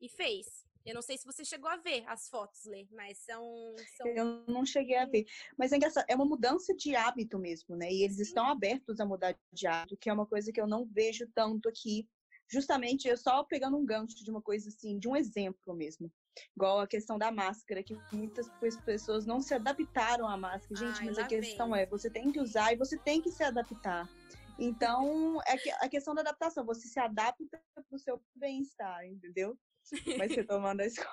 [0.00, 0.71] E fez.
[0.84, 4.44] Eu não sei se você chegou a ver as fotos, Lê, mas são, são, Eu
[4.46, 5.24] não cheguei a ver.
[5.56, 7.90] Mas é engraçado, é uma mudança de hábito mesmo, né?
[7.90, 8.22] E eles Sim.
[8.22, 11.68] estão abertos a mudar de hábito, que é uma coisa que eu não vejo tanto
[11.68, 12.08] aqui.
[12.48, 16.12] Justamente, eu só pegando um gancho de uma coisa assim, de um exemplo mesmo.
[16.56, 18.48] Igual a questão da máscara, que muitas
[18.84, 20.74] pessoas não se adaptaram à máscara.
[20.74, 21.82] Gente, Ai, mas a questão vem.
[21.82, 24.08] é, você tem que usar e você tem que se adaptar.
[24.58, 29.58] Então, é a questão da adaptação, você se adapta para o seu bem-estar, entendeu?
[30.18, 31.08] Vai ser tomando a escola.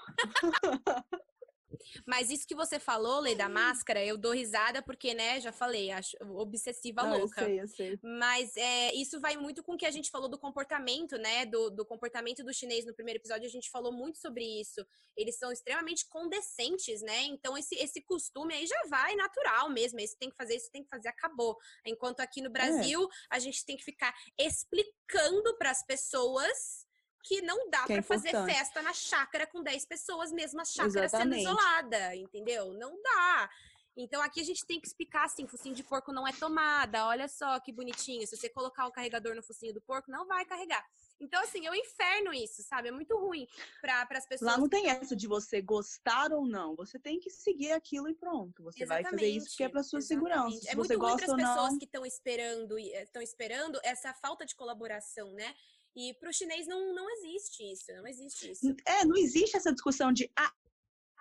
[2.05, 5.91] Mas isso que você falou, Lei da Máscara, eu dou risada porque, né, já falei,
[5.91, 7.41] acho obsessiva Não, louca.
[7.41, 7.99] Eu sei, eu sei.
[8.19, 11.45] Mas é, isso vai muito com o que a gente falou do comportamento, né?
[11.45, 14.85] Do, do comportamento do chinês no primeiro episódio, a gente falou muito sobre isso.
[15.15, 17.23] Eles são extremamente condescentes, né?
[17.23, 19.99] Então, esse, esse costume aí já vai natural mesmo.
[19.99, 21.57] Esse tem que fazer, isso tem que fazer, acabou.
[21.85, 22.51] Enquanto aqui no é.
[22.51, 23.07] Brasil, é.
[23.35, 26.88] a gente tem que ficar explicando para as pessoas
[27.29, 31.05] que não dá para é fazer festa na chácara com 10 pessoas, mesmo a chácara
[31.05, 31.43] Exatamente.
[31.43, 32.73] sendo isolada, entendeu?
[32.73, 33.47] Não dá.
[33.95, 37.05] Então aqui a gente tem que explicar assim, focinho de porco não é tomada.
[37.05, 38.25] Olha só que bonitinho.
[38.25, 40.83] Se você colocar o carregador no focinho do porco, não vai carregar.
[41.19, 42.87] Então, assim, é um inferno isso, sabe?
[42.87, 43.45] É muito ruim
[43.81, 44.51] para as pessoas.
[44.51, 46.75] Lá não tem essa de você gostar ou não.
[46.77, 48.63] Você tem que seguir aquilo e pronto.
[48.63, 50.29] Você exatamente, vai fazer isso porque é para sua exatamente.
[50.29, 50.61] segurança.
[50.61, 54.55] Se é muito ruim para as pessoas que estão esperando, estão esperando essa falta de
[54.55, 55.53] colaboração, né?
[55.99, 58.73] E para o chinês não, não existe isso, não existe isso.
[58.85, 60.53] É, não existe essa discussão de ah,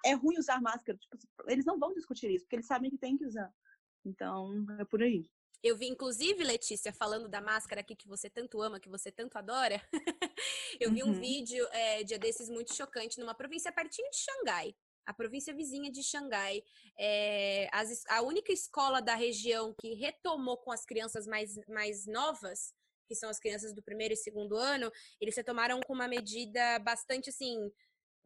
[0.07, 0.97] é ruim usar máscara.
[0.97, 3.53] Tipo, eles não vão discutir isso, porque eles sabem que tem que usar.
[4.05, 5.29] Então, é por aí.
[5.64, 9.37] Eu vi, inclusive, Letícia, falando da máscara aqui que você tanto ama, que você tanto
[9.37, 9.83] adora.
[10.79, 11.21] eu vi um uhum.
[11.21, 14.77] vídeo é, dia desses muito chocante numa província pertinho de Xangai.
[15.05, 16.62] A província vizinha de Xangai.
[16.97, 22.78] É, as, a única escola da região que retomou com as crianças mais, mais novas
[23.09, 26.79] que são as crianças do primeiro e segundo ano, eles se tomaram com uma medida
[26.79, 27.73] bastante assim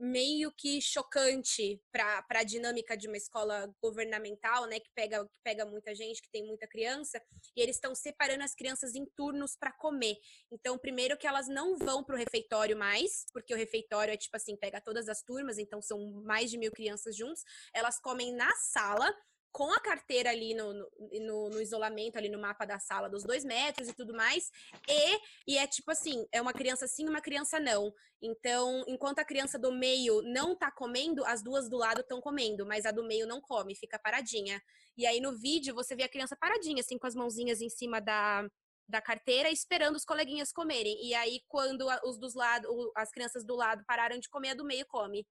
[0.02, 5.64] meio que chocante para a dinâmica de uma escola governamental, né, que pega, que pega
[5.64, 7.22] muita gente, que tem muita criança,
[7.56, 10.16] e eles estão separando as crianças em turnos para comer.
[10.50, 14.36] Então, primeiro que elas não vão para o refeitório mais, porque o refeitório é tipo
[14.36, 18.50] assim, pega todas as turmas, então são mais de mil crianças juntos, elas comem na
[18.56, 19.14] sala,
[19.52, 23.44] com a carteira ali no, no, no, isolamento, ali no mapa da sala dos dois
[23.44, 24.50] metros e tudo mais.
[24.88, 27.92] E, e é tipo assim, é uma criança sim, uma criança não.
[28.20, 32.64] Então, enquanto a criança do meio não tá comendo, as duas do lado estão comendo,
[32.64, 34.60] mas a do meio não come, fica paradinha.
[34.96, 38.00] E aí no vídeo você vê a criança paradinha, assim, com as mãozinhas em cima
[38.00, 38.48] da,
[38.88, 40.96] da carteira, esperando os coleguinhas comerem.
[41.04, 44.64] E aí, quando os dos lados, as crianças do lado pararam de comer, a do
[44.64, 45.26] meio come.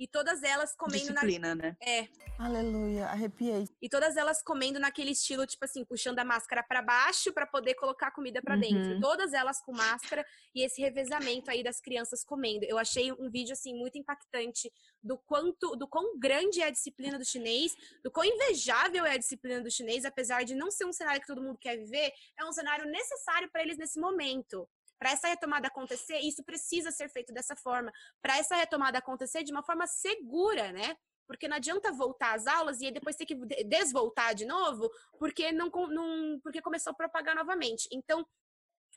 [0.00, 1.62] E todas elas comendo Disciplina, na...
[1.62, 1.76] né?
[1.82, 2.08] É.
[2.38, 3.68] Aleluia, arrepiei.
[3.82, 7.74] E todas elas comendo naquele estilo, tipo assim, puxando a máscara para baixo para poder
[7.74, 8.60] colocar a comida para uhum.
[8.60, 8.98] dentro.
[8.98, 12.64] Todas elas com máscara e esse revezamento aí das crianças comendo.
[12.64, 17.18] Eu achei um vídeo assim muito impactante do quanto, do quão grande é a disciplina
[17.18, 20.94] do chinês, do quão invejável é a disciplina do chinês, apesar de não ser um
[20.94, 24.66] cenário que todo mundo quer viver, é um cenário necessário para eles nesse momento.
[25.00, 27.90] Para essa retomada acontecer, isso precisa ser feito dessa forma.
[28.20, 30.94] Para essa retomada acontecer de uma forma segura, né?
[31.26, 33.34] Porque não adianta voltar às aulas e depois ter que
[33.64, 37.88] desvoltar de novo, porque não, não porque começou a propagar novamente.
[37.90, 38.26] Então,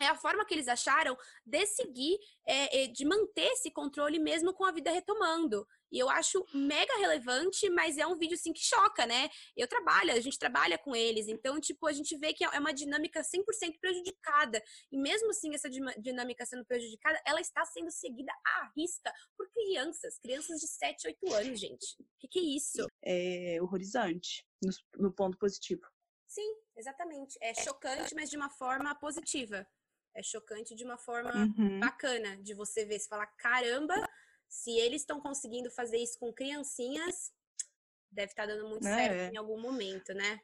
[0.02, 4.54] é a forma que eles acharam de seguir, é, é, de manter esse controle mesmo
[4.54, 5.66] com a vida retomando.
[5.94, 9.30] E eu acho mega relevante, mas é um vídeo assim que choca, né?
[9.56, 12.74] Eu trabalho, a gente trabalha com eles, então, tipo, a gente vê que é uma
[12.74, 14.60] dinâmica 100% prejudicada.
[14.92, 20.18] E mesmo assim, essa dinâmica sendo prejudicada, ela está sendo seguida à risca por crianças,
[20.18, 21.86] crianças de 7, 8 anos, gente.
[22.00, 22.88] O que, que é isso?
[23.04, 25.84] É horrorizante, no, no ponto positivo.
[26.28, 27.38] Sim, exatamente.
[27.40, 29.68] É chocante, mas de uma forma positiva.
[30.16, 31.80] É chocante de uma forma uhum.
[31.80, 33.96] bacana de você ver, se falar, caramba,
[34.54, 37.34] Se eles estão conseguindo fazer isso com criancinhas,
[38.12, 38.96] deve estar tá dando muito é.
[38.96, 40.39] certo em algum momento, né?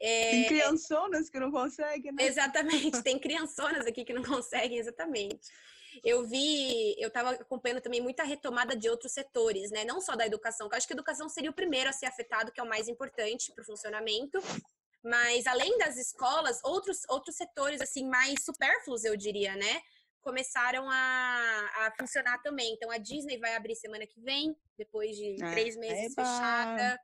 [0.00, 0.30] É...
[0.30, 2.24] Tem criançonas que não conseguem, né?
[2.24, 5.46] Exatamente, tem criançonas aqui que não conseguem, exatamente.
[6.02, 9.84] Eu vi, eu estava acompanhando também muita retomada de outros setores, né?
[9.84, 12.06] Não só da educação, que eu acho que a educação seria o primeiro a ser
[12.06, 14.40] afetado, que é o mais importante para o funcionamento.
[15.04, 19.82] Mas além das escolas, outros, outros setores assim mais supérfluos, eu diria, né?
[20.22, 22.72] Começaram a, a funcionar também.
[22.74, 26.24] Então a Disney vai abrir semana que vem, depois de ah, três meses eba.
[26.24, 27.00] fechada.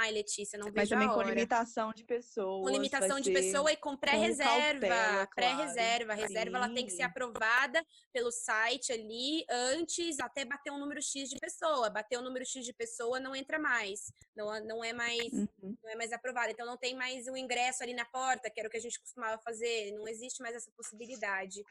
[0.00, 2.62] Ai, Letícia, não vejo Mas também com limitação de pessoas.
[2.62, 5.28] Com limitação de pessoa e com pré-reserva.
[5.34, 6.12] Pré-reserva.
[6.12, 11.02] A reserva ela tem que ser aprovada pelo site ali antes, até bater um número
[11.02, 11.90] X de pessoa.
[11.90, 14.12] Bater um número X de pessoa não entra mais.
[14.36, 15.76] Não, não é mais uhum.
[15.82, 16.52] não é mais aprovado.
[16.52, 18.80] Então não tem mais o um ingresso ali na porta, que era o que a
[18.80, 19.90] gente costumava fazer.
[19.96, 21.64] Não existe mais essa possibilidade.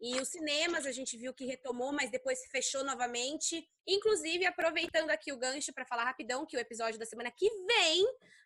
[0.00, 3.68] E os cinemas a gente viu que retomou, mas depois fechou novamente.
[3.86, 7.67] Inclusive, aproveitando aqui o gancho para falar rapidão que o episódio da semana que vem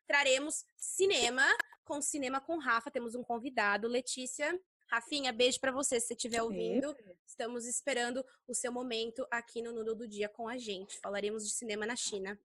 [0.07, 1.45] traremos cinema
[1.85, 2.91] com cinema com Rafa.
[2.91, 4.59] Temos um convidado, Letícia.
[4.89, 6.95] Rafinha, beijo para você se você estiver ouvindo.
[7.27, 10.99] Estamos esperando o seu momento aqui no Nudo do Dia com a gente.
[11.01, 12.39] Falaremos de cinema na China.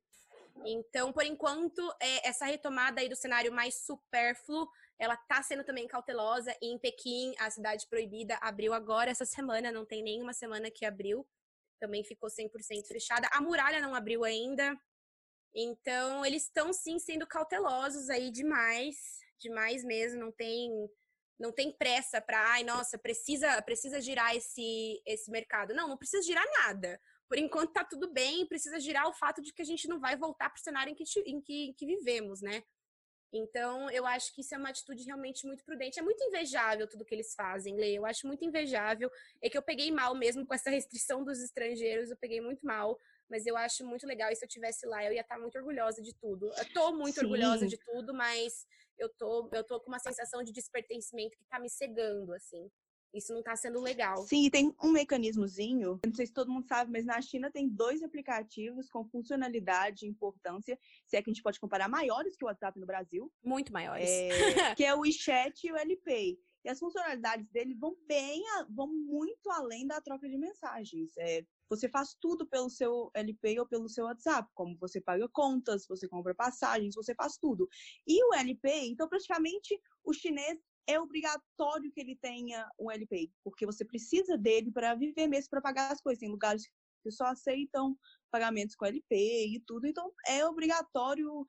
[0.65, 4.67] Então, por enquanto, é, essa retomada aí do cenário mais supérfluo
[4.99, 6.55] ela está sendo também cautelosa.
[6.61, 11.27] Em Pequim, a cidade proibida abriu agora essa semana, não tem nenhuma semana que abriu.
[11.79, 13.29] Também ficou 100% fechada.
[13.31, 14.75] A muralha não abriu ainda.
[15.55, 18.95] Então, eles estão sim sendo cautelosos aí demais,
[19.39, 20.71] demais mesmo, não tem
[21.39, 25.73] não tem pressa para, ai, nossa, precisa precisa girar esse esse mercado.
[25.73, 26.99] Não, não precisa girar nada.
[27.29, 30.15] Por enquanto tá tudo bem, precisa girar o fato de que a gente não vai
[30.15, 32.63] voltar para o cenário em que, em que, em que vivemos, né?
[33.33, 35.99] Então, eu acho que isso é uma atitude realmente muito prudente.
[35.99, 37.93] É muito invejável tudo que eles fazem, Lê.
[37.93, 39.11] Eu acho muito invejável.
[39.41, 42.97] É que eu peguei mal mesmo com essa restrição dos estrangeiros, eu peguei muito mal.
[43.29, 44.31] Mas eu acho muito legal.
[44.31, 46.51] E se eu tivesse lá, eu ia estar muito orgulhosa de tudo.
[46.57, 47.25] Eu tô muito Sim.
[47.25, 48.65] orgulhosa de tudo, mas
[48.97, 52.69] eu tô, eu tô com uma sensação de despertencimento que tá me cegando, assim.
[53.13, 54.17] Isso não está sendo legal.
[54.27, 58.03] Sim, tem um mecanismozinho, não sei se todo mundo sabe, mas na China tem dois
[58.03, 62.47] aplicativos com funcionalidade e importância, se é que a gente pode comparar, maiores que o
[62.47, 63.31] WhatsApp no Brasil.
[63.43, 64.09] Muito maiores.
[64.09, 64.29] É,
[64.75, 66.37] que é o WeChat e o LPay.
[66.65, 71.11] E as funcionalidades dele vão bem, vão muito além da troca de mensagens.
[71.17, 75.85] É, você faz tudo pelo seu LPay ou pelo seu WhatsApp, como você paga contas,
[75.87, 77.67] você compra passagens, você faz tudo.
[78.05, 83.65] E o LPay, então praticamente o chinês é obrigatório que ele tenha um LPay, porque
[83.65, 86.19] você precisa dele para viver mesmo, para pagar as coisas.
[86.19, 86.63] Tem lugares
[87.03, 87.97] que só aceitam
[88.31, 91.45] pagamentos com LPay e tudo, então é obrigatório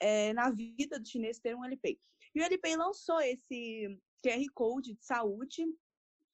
[0.00, 1.98] é, na vida do chinês ter um LPay.
[2.34, 5.64] E o LPay lançou esse QR Code de saúde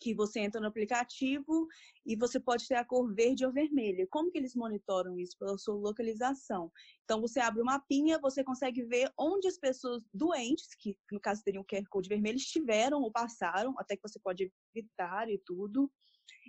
[0.00, 1.66] que você entra no aplicativo
[2.04, 4.06] e você pode ter a cor verde ou vermelha.
[4.10, 5.34] Como que eles monitoram isso?
[5.38, 6.70] Pela sua localização.
[7.04, 11.42] Então, você abre o mapinha, você consegue ver onde as pessoas doentes, que no caso
[11.42, 15.90] teriam QR Code vermelho, estiveram ou passaram, até que você pode evitar e tudo.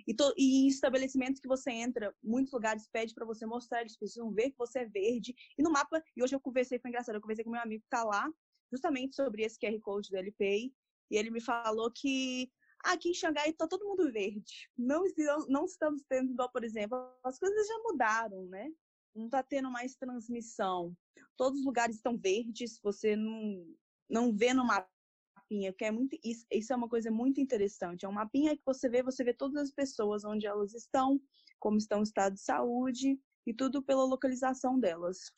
[0.06, 4.30] E, to, e estabelecimentos que você entra, muitos lugares pede para você mostrar, eles precisam
[4.32, 5.34] ver que você é verde.
[5.58, 7.86] E no mapa, e hoje eu conversei, foi engraçado, eu conversei com meu amigo que
[7.86, 8.30] está lá,
[8.70, 10.72] justamente sobre esse QR Code do LPay,
[11.10, 12.50] e ele me falou que
[12.86, 14.70] Aqui em Xangai está todo mundo verde.
[14.78, 15.02] Não,
[15.48, 18.70] não estamos tendo, por exemplo, as coisas já mudaram, né?
[19.14, 20.96] Não está tendo mais transmissão.
[21.36, 23.66] Todos os lugares estão verdes, você não,
[24.08, 28.04] não vê no mapinha, que é muito isso, isso é uma coisa muito interessante.
[28.04, 31.20] É um mapinha que você vê, você vê todas as pessoas onde elas estão,
[31.58, 35.32] como estão o estado de saúde e tudo pela localização delas.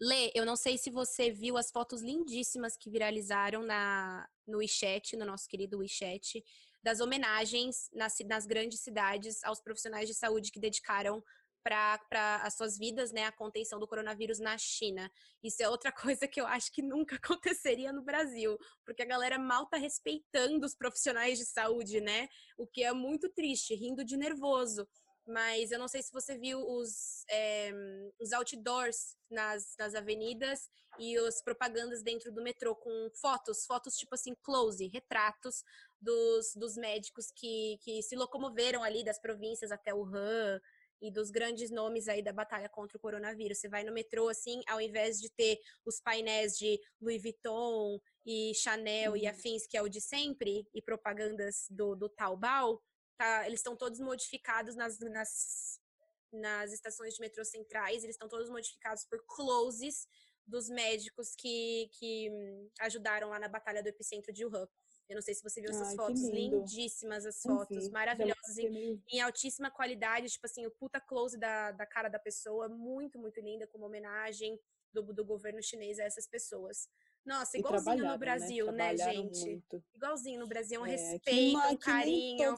[0.00, 5.14] Lê, eu não sei se você viu as fotos lindíssimas que viralizaram na, no WeChat,
[5.14, 6.42] no nosso querido WeChat,
[6.82, 11.22] das homenagens nas, nas grandes cidades aos profissionais de saúde que dedicaram
[11.62, 15.10] para as suas vidas, né, a contenção do coronavírus na China.
[15.42, 19.38] Isso é outra coisa que eu acho que nunca aconteceria no Brasil, porque a galera
[19.38, 22.28] mal tá respeitando os profissionais de saúde, né?
[22.56, 24.88] O que é muito triste, rindo de nervoso.
[25.26, 27.72] Mas eu não sei se você viu os, é,
[28.18, 34.14] os outdoors nas, nas avenidas e as propagandas dentro do metrô com fotos, fotos tipo
[34.14, 35.62] assim, close, retratos
[36.00, 40.60] dos, dos médicos que, que se locomoveram ali das províncias até Wuhan
[41.00, 43.58] e dos grandes nomes aí da batalha contra o coronavírus.
[43.58, 48.52] Você vai no metrô, assim, ao invés de ter os painéis de Louis Vuitton e
[48.54, 49.16] Chanel uhum.
[49.16, 52.82] e afins, que é o de sempre, e propagandas do, do Taobao,
[53.20, 55.78] tá, eles estão todos modificados nas, nas,
[56.32, 60.08] nas estações de metrô centrais, eles estão todos modificados por closes
[60.46, 62.30] dos médicos que, que
[62.80, 64.66] ajudaram lá na batalha do epicentro de Wuhan.
[65.06, 69.20] Eu não sei se você viu essas Ai, fotos, lindíssimas as fotos, maravilhosas, em, em,
[69.20, 73.66] altíssima qualidade, tipo assim, o puta close da, da cara da pessoa, muito, muito linda,
[73.66, 74.58] como homenagem
[74.92, 76.88] do, do governo chinês a essas pessoas.
[77.24, 78.18] Nossa, igualzinho no né?
[78.18, 79.44] Brasil, né, né gente?
[79.44, 79.84] Muito.
[79.94, 82.56] Igualzinho no Brasil, um é, respeito, um carinho.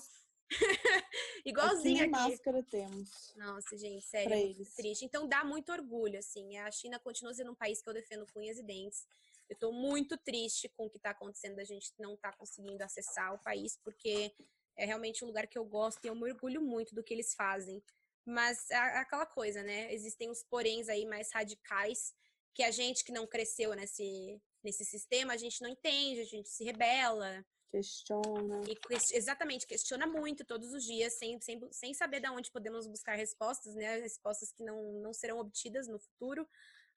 [1.44, 2.14] Igualzinho aqui.
[2.14, 2.30] aqui.
[2.30, 3.34] máscara temos.
[3.36, 5.04] Nossa, gente, sério, é triste.
[5.04, 6.56] Então dá muito orgulho, assim.
[6.58, 9.06] A China continua sendo um país que eu defendo com unhas e dentes.
[9.48, 13.34] Eu tô muito triste com o que tá acontecendo, a gente não tá conseguindo acessar
[13.34, 14.32] o país, porque
[14.76, 17.34] é realmente um lugar que eu gosto e eu me orgulho muito do que eles
[17.34, 17.82] fazem.
[18.24, 19.92] Mas é aquela coisa, né?
[19.92, 22.14] Existem os poréns aí mais radicais
[22.54, 26.48] que a gente que não cresceu nesse, nesse sistema, a gente não entende, a gente
[26.48, 27.44] se rebela.
[27.72, 28.60] Questiona.
[28.68, 28.76] E,
[29.16, 33.74] exatamente, questiona muito todos os dias, sem, sem, sem saber de onde podemos buscar respostas,
[33.74, 33.96] né?
[33.96, 36.46] Respostas que não, não serão obtidas no futuro,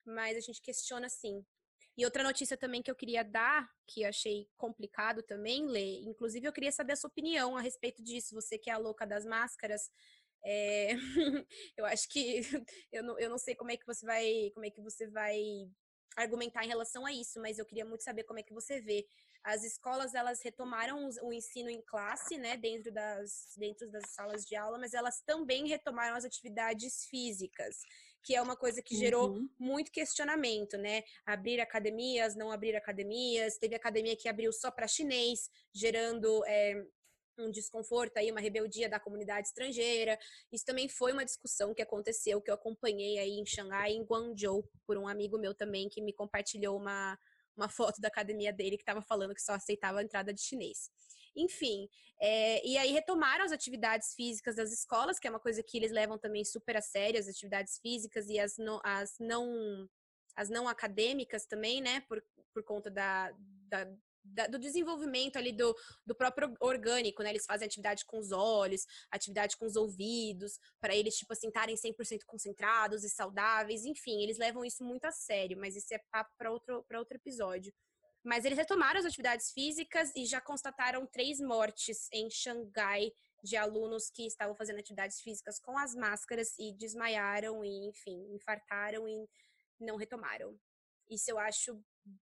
[0.04, 1.42] mas a gente questiona sim.
[1.96, 6.52] E outra notícia também que eu queria dar, que achei complicado também, ler, inclusive eu
[6.52, 9.90] queria saber a sua opinião a respeito disso, você que é a louca das máscaras.
[10.44, 10.90] É...
[11.74, 12.40] eu acho que
[12.92, 15.40] eu não, eu não sei como é que você vai, como é que você vai
[16.18, 19.06] argumentar em relação a isso, mas eu queria muito saber como é que você vê.
[19.46, 24.56] As escolas elas retomaram o ensino em classe, né, dentro das dentro das salas de
[24.56, 27.76] aula, mas elas também retomaram as atividades físicas
[28.24, 29.48] que é uma coisa que gerou uhum.
[29.56, 31.04] muito questionamento, né?
[31.24, 36.74] Abrir academias, não abrir academias, teve academia que abriu só para chinês, gerando é,
[37.38, 40.18] um desconforto aí, uma rebeldia da comunidade estrangeira.
[40.52, 44.68] Isso também foi uma discussão que aconteceu, que eu acompanhei aí em Xangai, em Guangzhou,
[44.84, 47.16] por um amigo meu também que me compartilhou uma,
[47.56, 50.90] uma foto da academia dele que estava falando que só aceitava a entrada de chinês.
[51.34, 51.88] Enfim,
[52.20, 55.92] é, e aí retomaram as atividades físicas das escolas, que é uma coisa que eles
[55.92, 59.88] levam também super a sério, as atividades físicas e as, no, as não
[60.34, 63.32] as não acadêmicas também, né, por, por conta da,
[63.68, 63.84] da,
[64.26, 65.74] da, do desenvolvimento ali do,
[66.04, 67.30] do próprio orgânico, né?
[67.30, 71.76] Eles fazem atividade com os olhos, atividade com os ouvidos, para eles, tipo assim, estarem
[71.76, 76.30] 100% concentrados e saudáveis, enfim, eles levam isso muito a sério, mas isso é papo
[76.36, 77.72] para outro, outro episódio.
[78.24, 83.12] Mas eles retomaram as atividades físicas e já constataram três mortes em Xangai
[83.42, 89.06] de alunos que estavam fazendo atividades físicas com as máscaras e desmaiaram e, enfim, infartaram
[89.06, 89.28] e
[89.78, 90.58] não retomaram.
[91.08, 91.80] Isso eu acho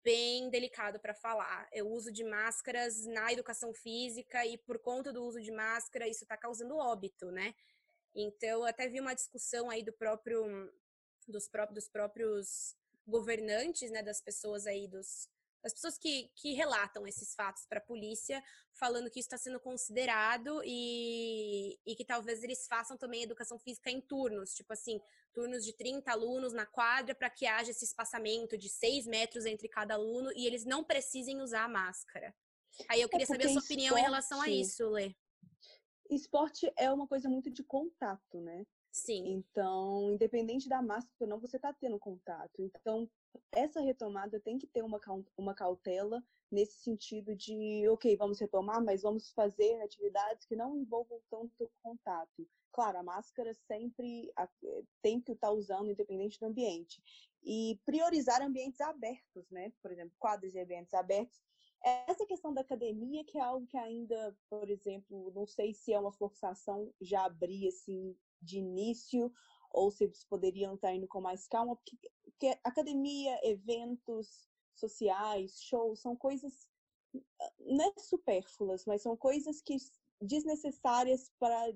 [0.03, 1.67] bem delicado para falar.
[1.83, 6.23] O uso de máscaras na educação física e por conta do uso de máscara, isso
[6.23, 7.55] está causando óbito, né?
[8.13, 10.71] Então, até vi uma discussão aí do próprio
[11.27, 12.75] dos, próprios, dos próprios
[13.07, 15.29] governantes, né, das pessoas aí dos
[15.63, 18.43] das pessoas que, que relatam esses fatos para a polícia,
[18.73, 23.89] falando que isso está sendo considerado e, e que talvez eles façam também educação física
[23.89, 24.99] em turnos, tipo assim,
[25.33, 29.69] turnos de 30 alunos na quadra para que haja esse espaçamento de 6 metros entre
[29.69, 32.35] cada aluno e eles não precisem usar a máscara.
[32.89, 35.15] Aí eu é queria é saber a sua esporte, opinião em relação a isso, Lê.
[36.09, 38.65] Esporte é uma coisa muito de contato, né?
[38.91, 39.27] Sim.
[39.27, 42.61] Então, independente da máscara ou não, você está tendo contato.
[42.61, 43.09] Então,
[43.51, 44.99] essa retomada tem que ter uma,
[45.37, 51.19] uma cautela nesse sentido de, ok, vamos retomar, mas vamos fazer atividades que não envolvam
[51.29, 52.47] tanto contato.
[52.71, 54.31] Claro, a máscara sempre
[55.01, 57.01] tem que estar tá usando, independente do ambiente.
[57.43, 59.71] E priorizar ambientes abertos, né?
[59.81, 61.39] Por exemplo, quadros e ambientes abertos.
[61.83, 65.99] Essa questão da academia, que é algo que ainda, por exemplo, não sei se é
[65.99, 69.31] uma forçação já abrir assim de início
[69.73, 75.99] ou se eles poderiam estar indo com mais calma, porque, porque academia, eventos sociais, shows,
[75.99, 76.67] são coisas
[77.59, 79.75] não é supérfluas, mas são coisas que
[80.21, 81.73] desnecessárias para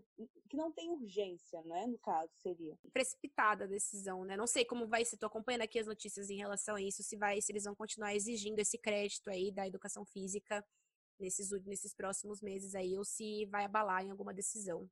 [0.50, 1.86] que não tem urgência, né?
[1.86, 4.38] No caso seria precipitada a decisão, né?
[4.38, 5.18] Não sei como vai ser.
[5.18, 8.16] Tô acompanhando aqui as notícias em relação a isso, se vai, se eles vão continuar
[8.16, 10.66] exigindo esse crédito aí da educação física
[11.20, 14.90] nesses nesses próximos meses aí ou se vai abalar em alguma decisão.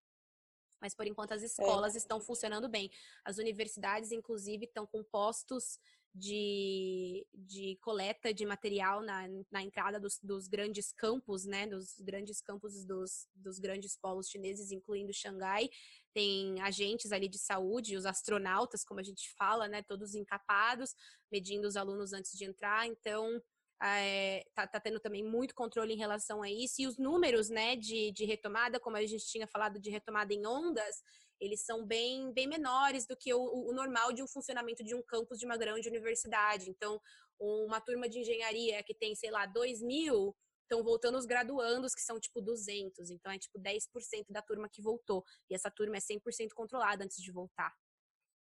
[0.82, 1.46] Mas por enquanto as é.
[1.46, 1.98] escolas é.
[1.98, 2.90] estão funcionando bem.
[3.24, 5.80] As universidades, inclusive, estão com postos
[6.16, 11.68] de, de coleta de material na, na entrada dos, dos grandes campos, né?
[11.68, 15.70] Dos grandes campos dos, dos grandes polos chineses, incluindo Xangai.
[16.14, 19.84] Tem agentes ali de saúde, os astronautas, como a gente fala, né?
[19.84, 20.96] Todos encapados,
[21.30, 22.88] medindo os alunos antes de entrar.
[22.88, 23.42] Então,
[23.84, 26.82] é, tá, tá, tendo também muito controle em relação a isso.
[26.82, 30.46] E os números, né, de, de retomada, como a gente tinha falado de retomada em
[30.46, 31.02] ondas,
[31.40, 35.04] eles são bem, bem menores do que o, o normal de um funcionamento de um
[35.04, 36.70] campus de uma grande universidade.
[36.70, 37.00] Então,
[37.40, 42.02] uma turma de engenharia que tem, sei lá, 2 mil, estão voltando os graduandos, que
[42.02, 43.10] são tipo 200.
[43.10, 45.24] Então, é tipo 10% da turma que voltou.
[45.50, 47.74] E essa turma é 100% controlada antes de voltar.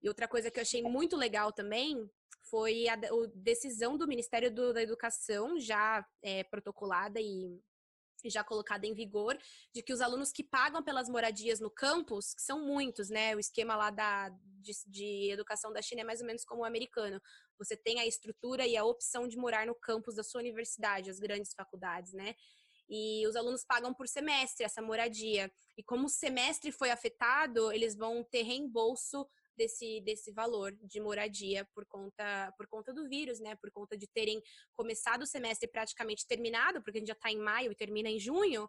[0.03, 2.09] E outra coisa que eu achei muito legal também
[2.51, 2.97] foi a,
[3.35, 7.61] decisão do Ministério do, da Educação, já é, protocolada e
[8.25, 9.39] já colocada em vigor,
[9.75, 13.35] de que os alunos que pagam pelas moradias no campus, que são muitos, né?
[13.37, 14.31] O esquema lá da,
[14.61, 17.21] de, de, educação da China é mais ou menos como o americano.
[17.59, 21.19] Você tem a estrutura e a opção de morar no campus da sua universidade, as
[21.19, 22.35] grandes faculdades, né?
[22.89, 25.51] E os alunos pagam por semestre essa moradia.
[25.77, 29.27] E como o semestre foi afetado, eles vão ter reembolso
[29.57, 33.55] desse, desse valor de moradia por conta, por conta do vírus, né?
[33.57, 34.43] Por conta de terem
[34.77, 38.19] começado o semestre praticamente terminado, porque a gente já está em maio e termina em
[38.19, 38.69] junho,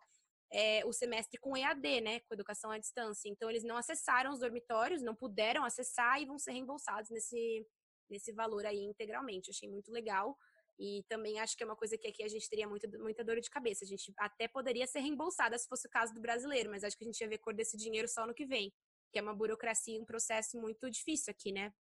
[0.52, 2.20] é, o semestre com EAD, né?
[2.22, 3.30] Com educação à distância.
[3.30, 7.66] Então, eles não acessaram os dormitórios, não puderam acessar e vão ser reembolsados nesse,
[8.10, 9.52] nesse valor aí integralmente.
[9.52, 10.38] achei muito legal.
[10.78, 13.40] E também acho que é uma coisa que aqui a gente teria muita, muita dor
[13.40, 13.86] de cabeça.
[13.86, 17.06] A gente até poderia ser reembolsada se fosse o caso do brasileiro, mas acho que
[17.06, 18.74] a gente ia ver cor desse dinheiro só no que vem
[19.12, 21.74] que é uma burocracia, um processo muito difícil aqui, né?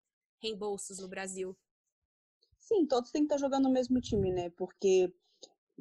[0.42, 1.56] Reembolsos no Brasil.
[2.58, 4.50] Sim, todos têm que estar jogando no mesmo time, né?
[4.50, 5.12] Porque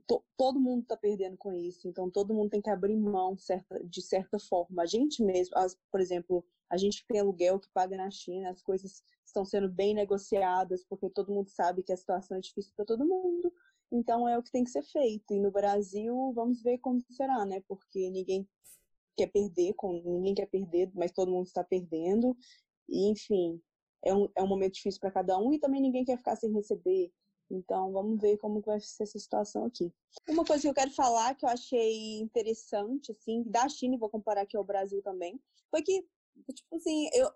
[0.08, 3.84] to, todo mundo está perdendo com isso, então todo mundo tem que abrir mão certa,
[3.86, 4.84] de certa forma.
[4.84, 8.62] A gente mesmo, as, por exemplo, a gente tem aluguel que paga na China, as
[8.62, 12.86] coisas estão sendo bem negociadas, porque todo mundo sabe que a situação é difícil para
[12.86, 13.54] todo mundo.
[13.92, 15.34] Então é o que tem que ser feito.
[15.34, 17.62] E no Brasil, vamos ver como será, né?
[17.68, 18.48] Porque ninguém
[19.16, 22.36] quer perder, com, ninguém quer perder, mas todo mundo está perdendo.
[22.90, 23.62] E, enfim,
[24.04, 26.52] é um, é um momento difícil para cada um e também ninguém quer ficar sem
[26.54, 27.12] receber.
[27.50, 29.92] Então, vamos ver como vai ser essa situação aqui.
[30.28, 34.10] Uma coisa que eu quero falar que eu achei interessante, assim, da China, e vou
[34.10, 35.40] comparar aqui ao Brasil também,
[35.70, 36.02] foi que,
[36.54, 37.30] tipo assim, eu,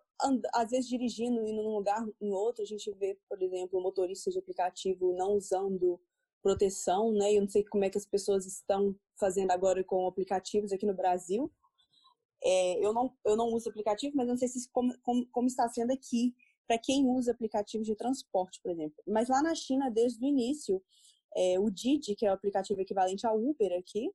[0.54, 4.40] às vezes, dirigindo, indo num lugar, em outro, a gente vê, por exemplo, motoristas de
[4.40, 6.00] aplicativo não usando
[6.42, 7.34] proteção, né?
[7.34, 10.94] Eu não sei como é que as pessoas estão fazendo agora com aplicativos aqui no
[10.94, 11.52] Brasil,
[12.50, 15.68] é, eu, não, eu não uso aplicativo, mas não sei se como, como, como está
[15.68, 16.34] sendo aqui
[16.66, 18.96] para quem usa aplicativos de transporte, por exemplo.
[19.06, 20.82] Mas lá na China, desde o início,
[21.36, 24.10] é, o Didi, que é o aplicativo equivalente ao Uber aqui,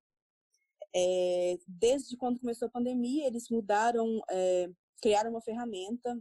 [0.96, 4.70] é, desde quando começou a pandemia, eles mudaram, é,
[5.02, 6.18] criaram uma ferramenta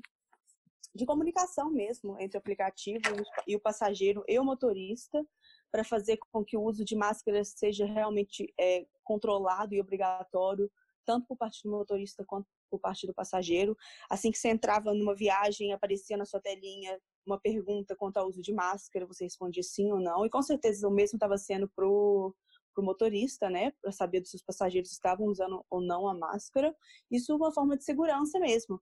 [0.93, 3.01] de comunicação mesmo entre o aplicativo
[3.47, 5.25] e o passageiro e o motorista,
[5.71, 10.69] para fazer com que o uso de máscaras seja realmente é, controlado e obrigatório
[11.05, 13.75] tanto por parte do motorista quanto por parte do passageiro.
[14.09, 18.41] Assim que você entrava numa viagem, aparecia na sua telinha uma pergunta quanto ao uso
[18.41, 22.33] de máscara, você respondia sim ou não, e com certeza o mesmo estava sendo pro
[22.73, 26.73] pro motorista, né, para saber se os passageiros estavam usando ou não a máscara.
[27.11, 28.81] Isso é uma forma de segurança mesmo.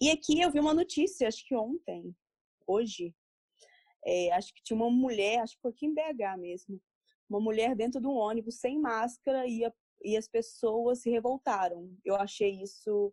[0.00, 2.12] E aqui eu vi uma notícia, acho que ontem,
[2.66, 3.14] hoje,
[4.04, 6.80] é, acho que tinha uma mulher, acho que foi aqui em BH mesmo,
[7.30, 9.72] uma mulher dentro de um ônibus sem máscara ia
[10.04, 11.94] e as pessoas se revoltaram.
[12.04, 13.12] Eu achei isso.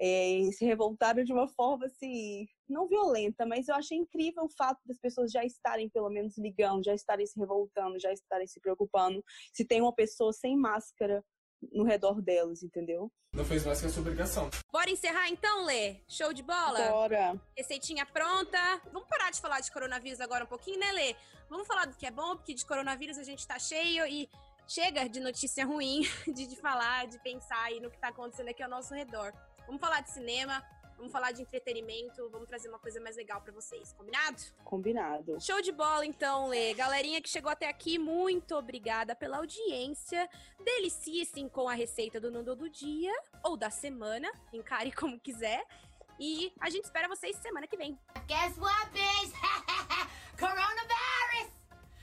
[0.00, 4.80] É, se revoltaram de uma forma assim, não violenta, mas eu achei incrível o fato
[4.84, 9.24] das pessoas já estarem pelo menos ligando, já estarem se revoltando, já estarem se preocupando
[9.52, 11.24] se tem uma pessoa sem máscara
[11.72, 13.10] no redor delas, entendeu?
[13.32, 14.50] Não fez mais que a sua obrigação.
[14.72, 15.96] Bora encerrar então, Lê?
[16.08, 16.88] Show de bola?
[16.90, 17.40] Bora.
[17.56, 18.58] Receitinha pronta.
[18.92, 21.16] Vamos parar de falar de coronavírus agora um pouquinho, né, Lê?
[21.48, 24.28] Vamos falar do que é bom, porque de coronavírus a gente tá cheio e
[24.66, 28.62] chega de notícia ruim, de, de falar, de pensar aí no que está acontecendo aqui
[28.62, 29.32] ao nosso redor.
[29.66, 30.62] Vamos falar de cinema,
[30.96, 34.42] vamos falar de entretenimento, vamos trazer uma coisa mais legal para vocês, combinado?
[34.64, 35.40] Combinado.
[35.40, 36.74] Show de bola então, Lê.
[36.74, 40.28] Galerinha que chegou até aqui, muito obrigada pela audiência.
[40.62, 43.12] Deliciem com a receita do Nundo do dia
[43.42, 45.64] ou da semana, encare como quiser.
[46.18, 47.98] E a gente espera vocês semana que vem.
[48.28, 49.34] Guess what, bitch?
[50.38, 51.52] Coronavirus!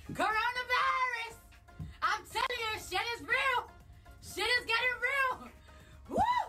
[0.08, 1.41] Coronavirus!
[2.14, 3.72] I'm telling you, shit is real.
[4.22, 5.48] Shit is getting real.
[6.10, 6.41] Woo!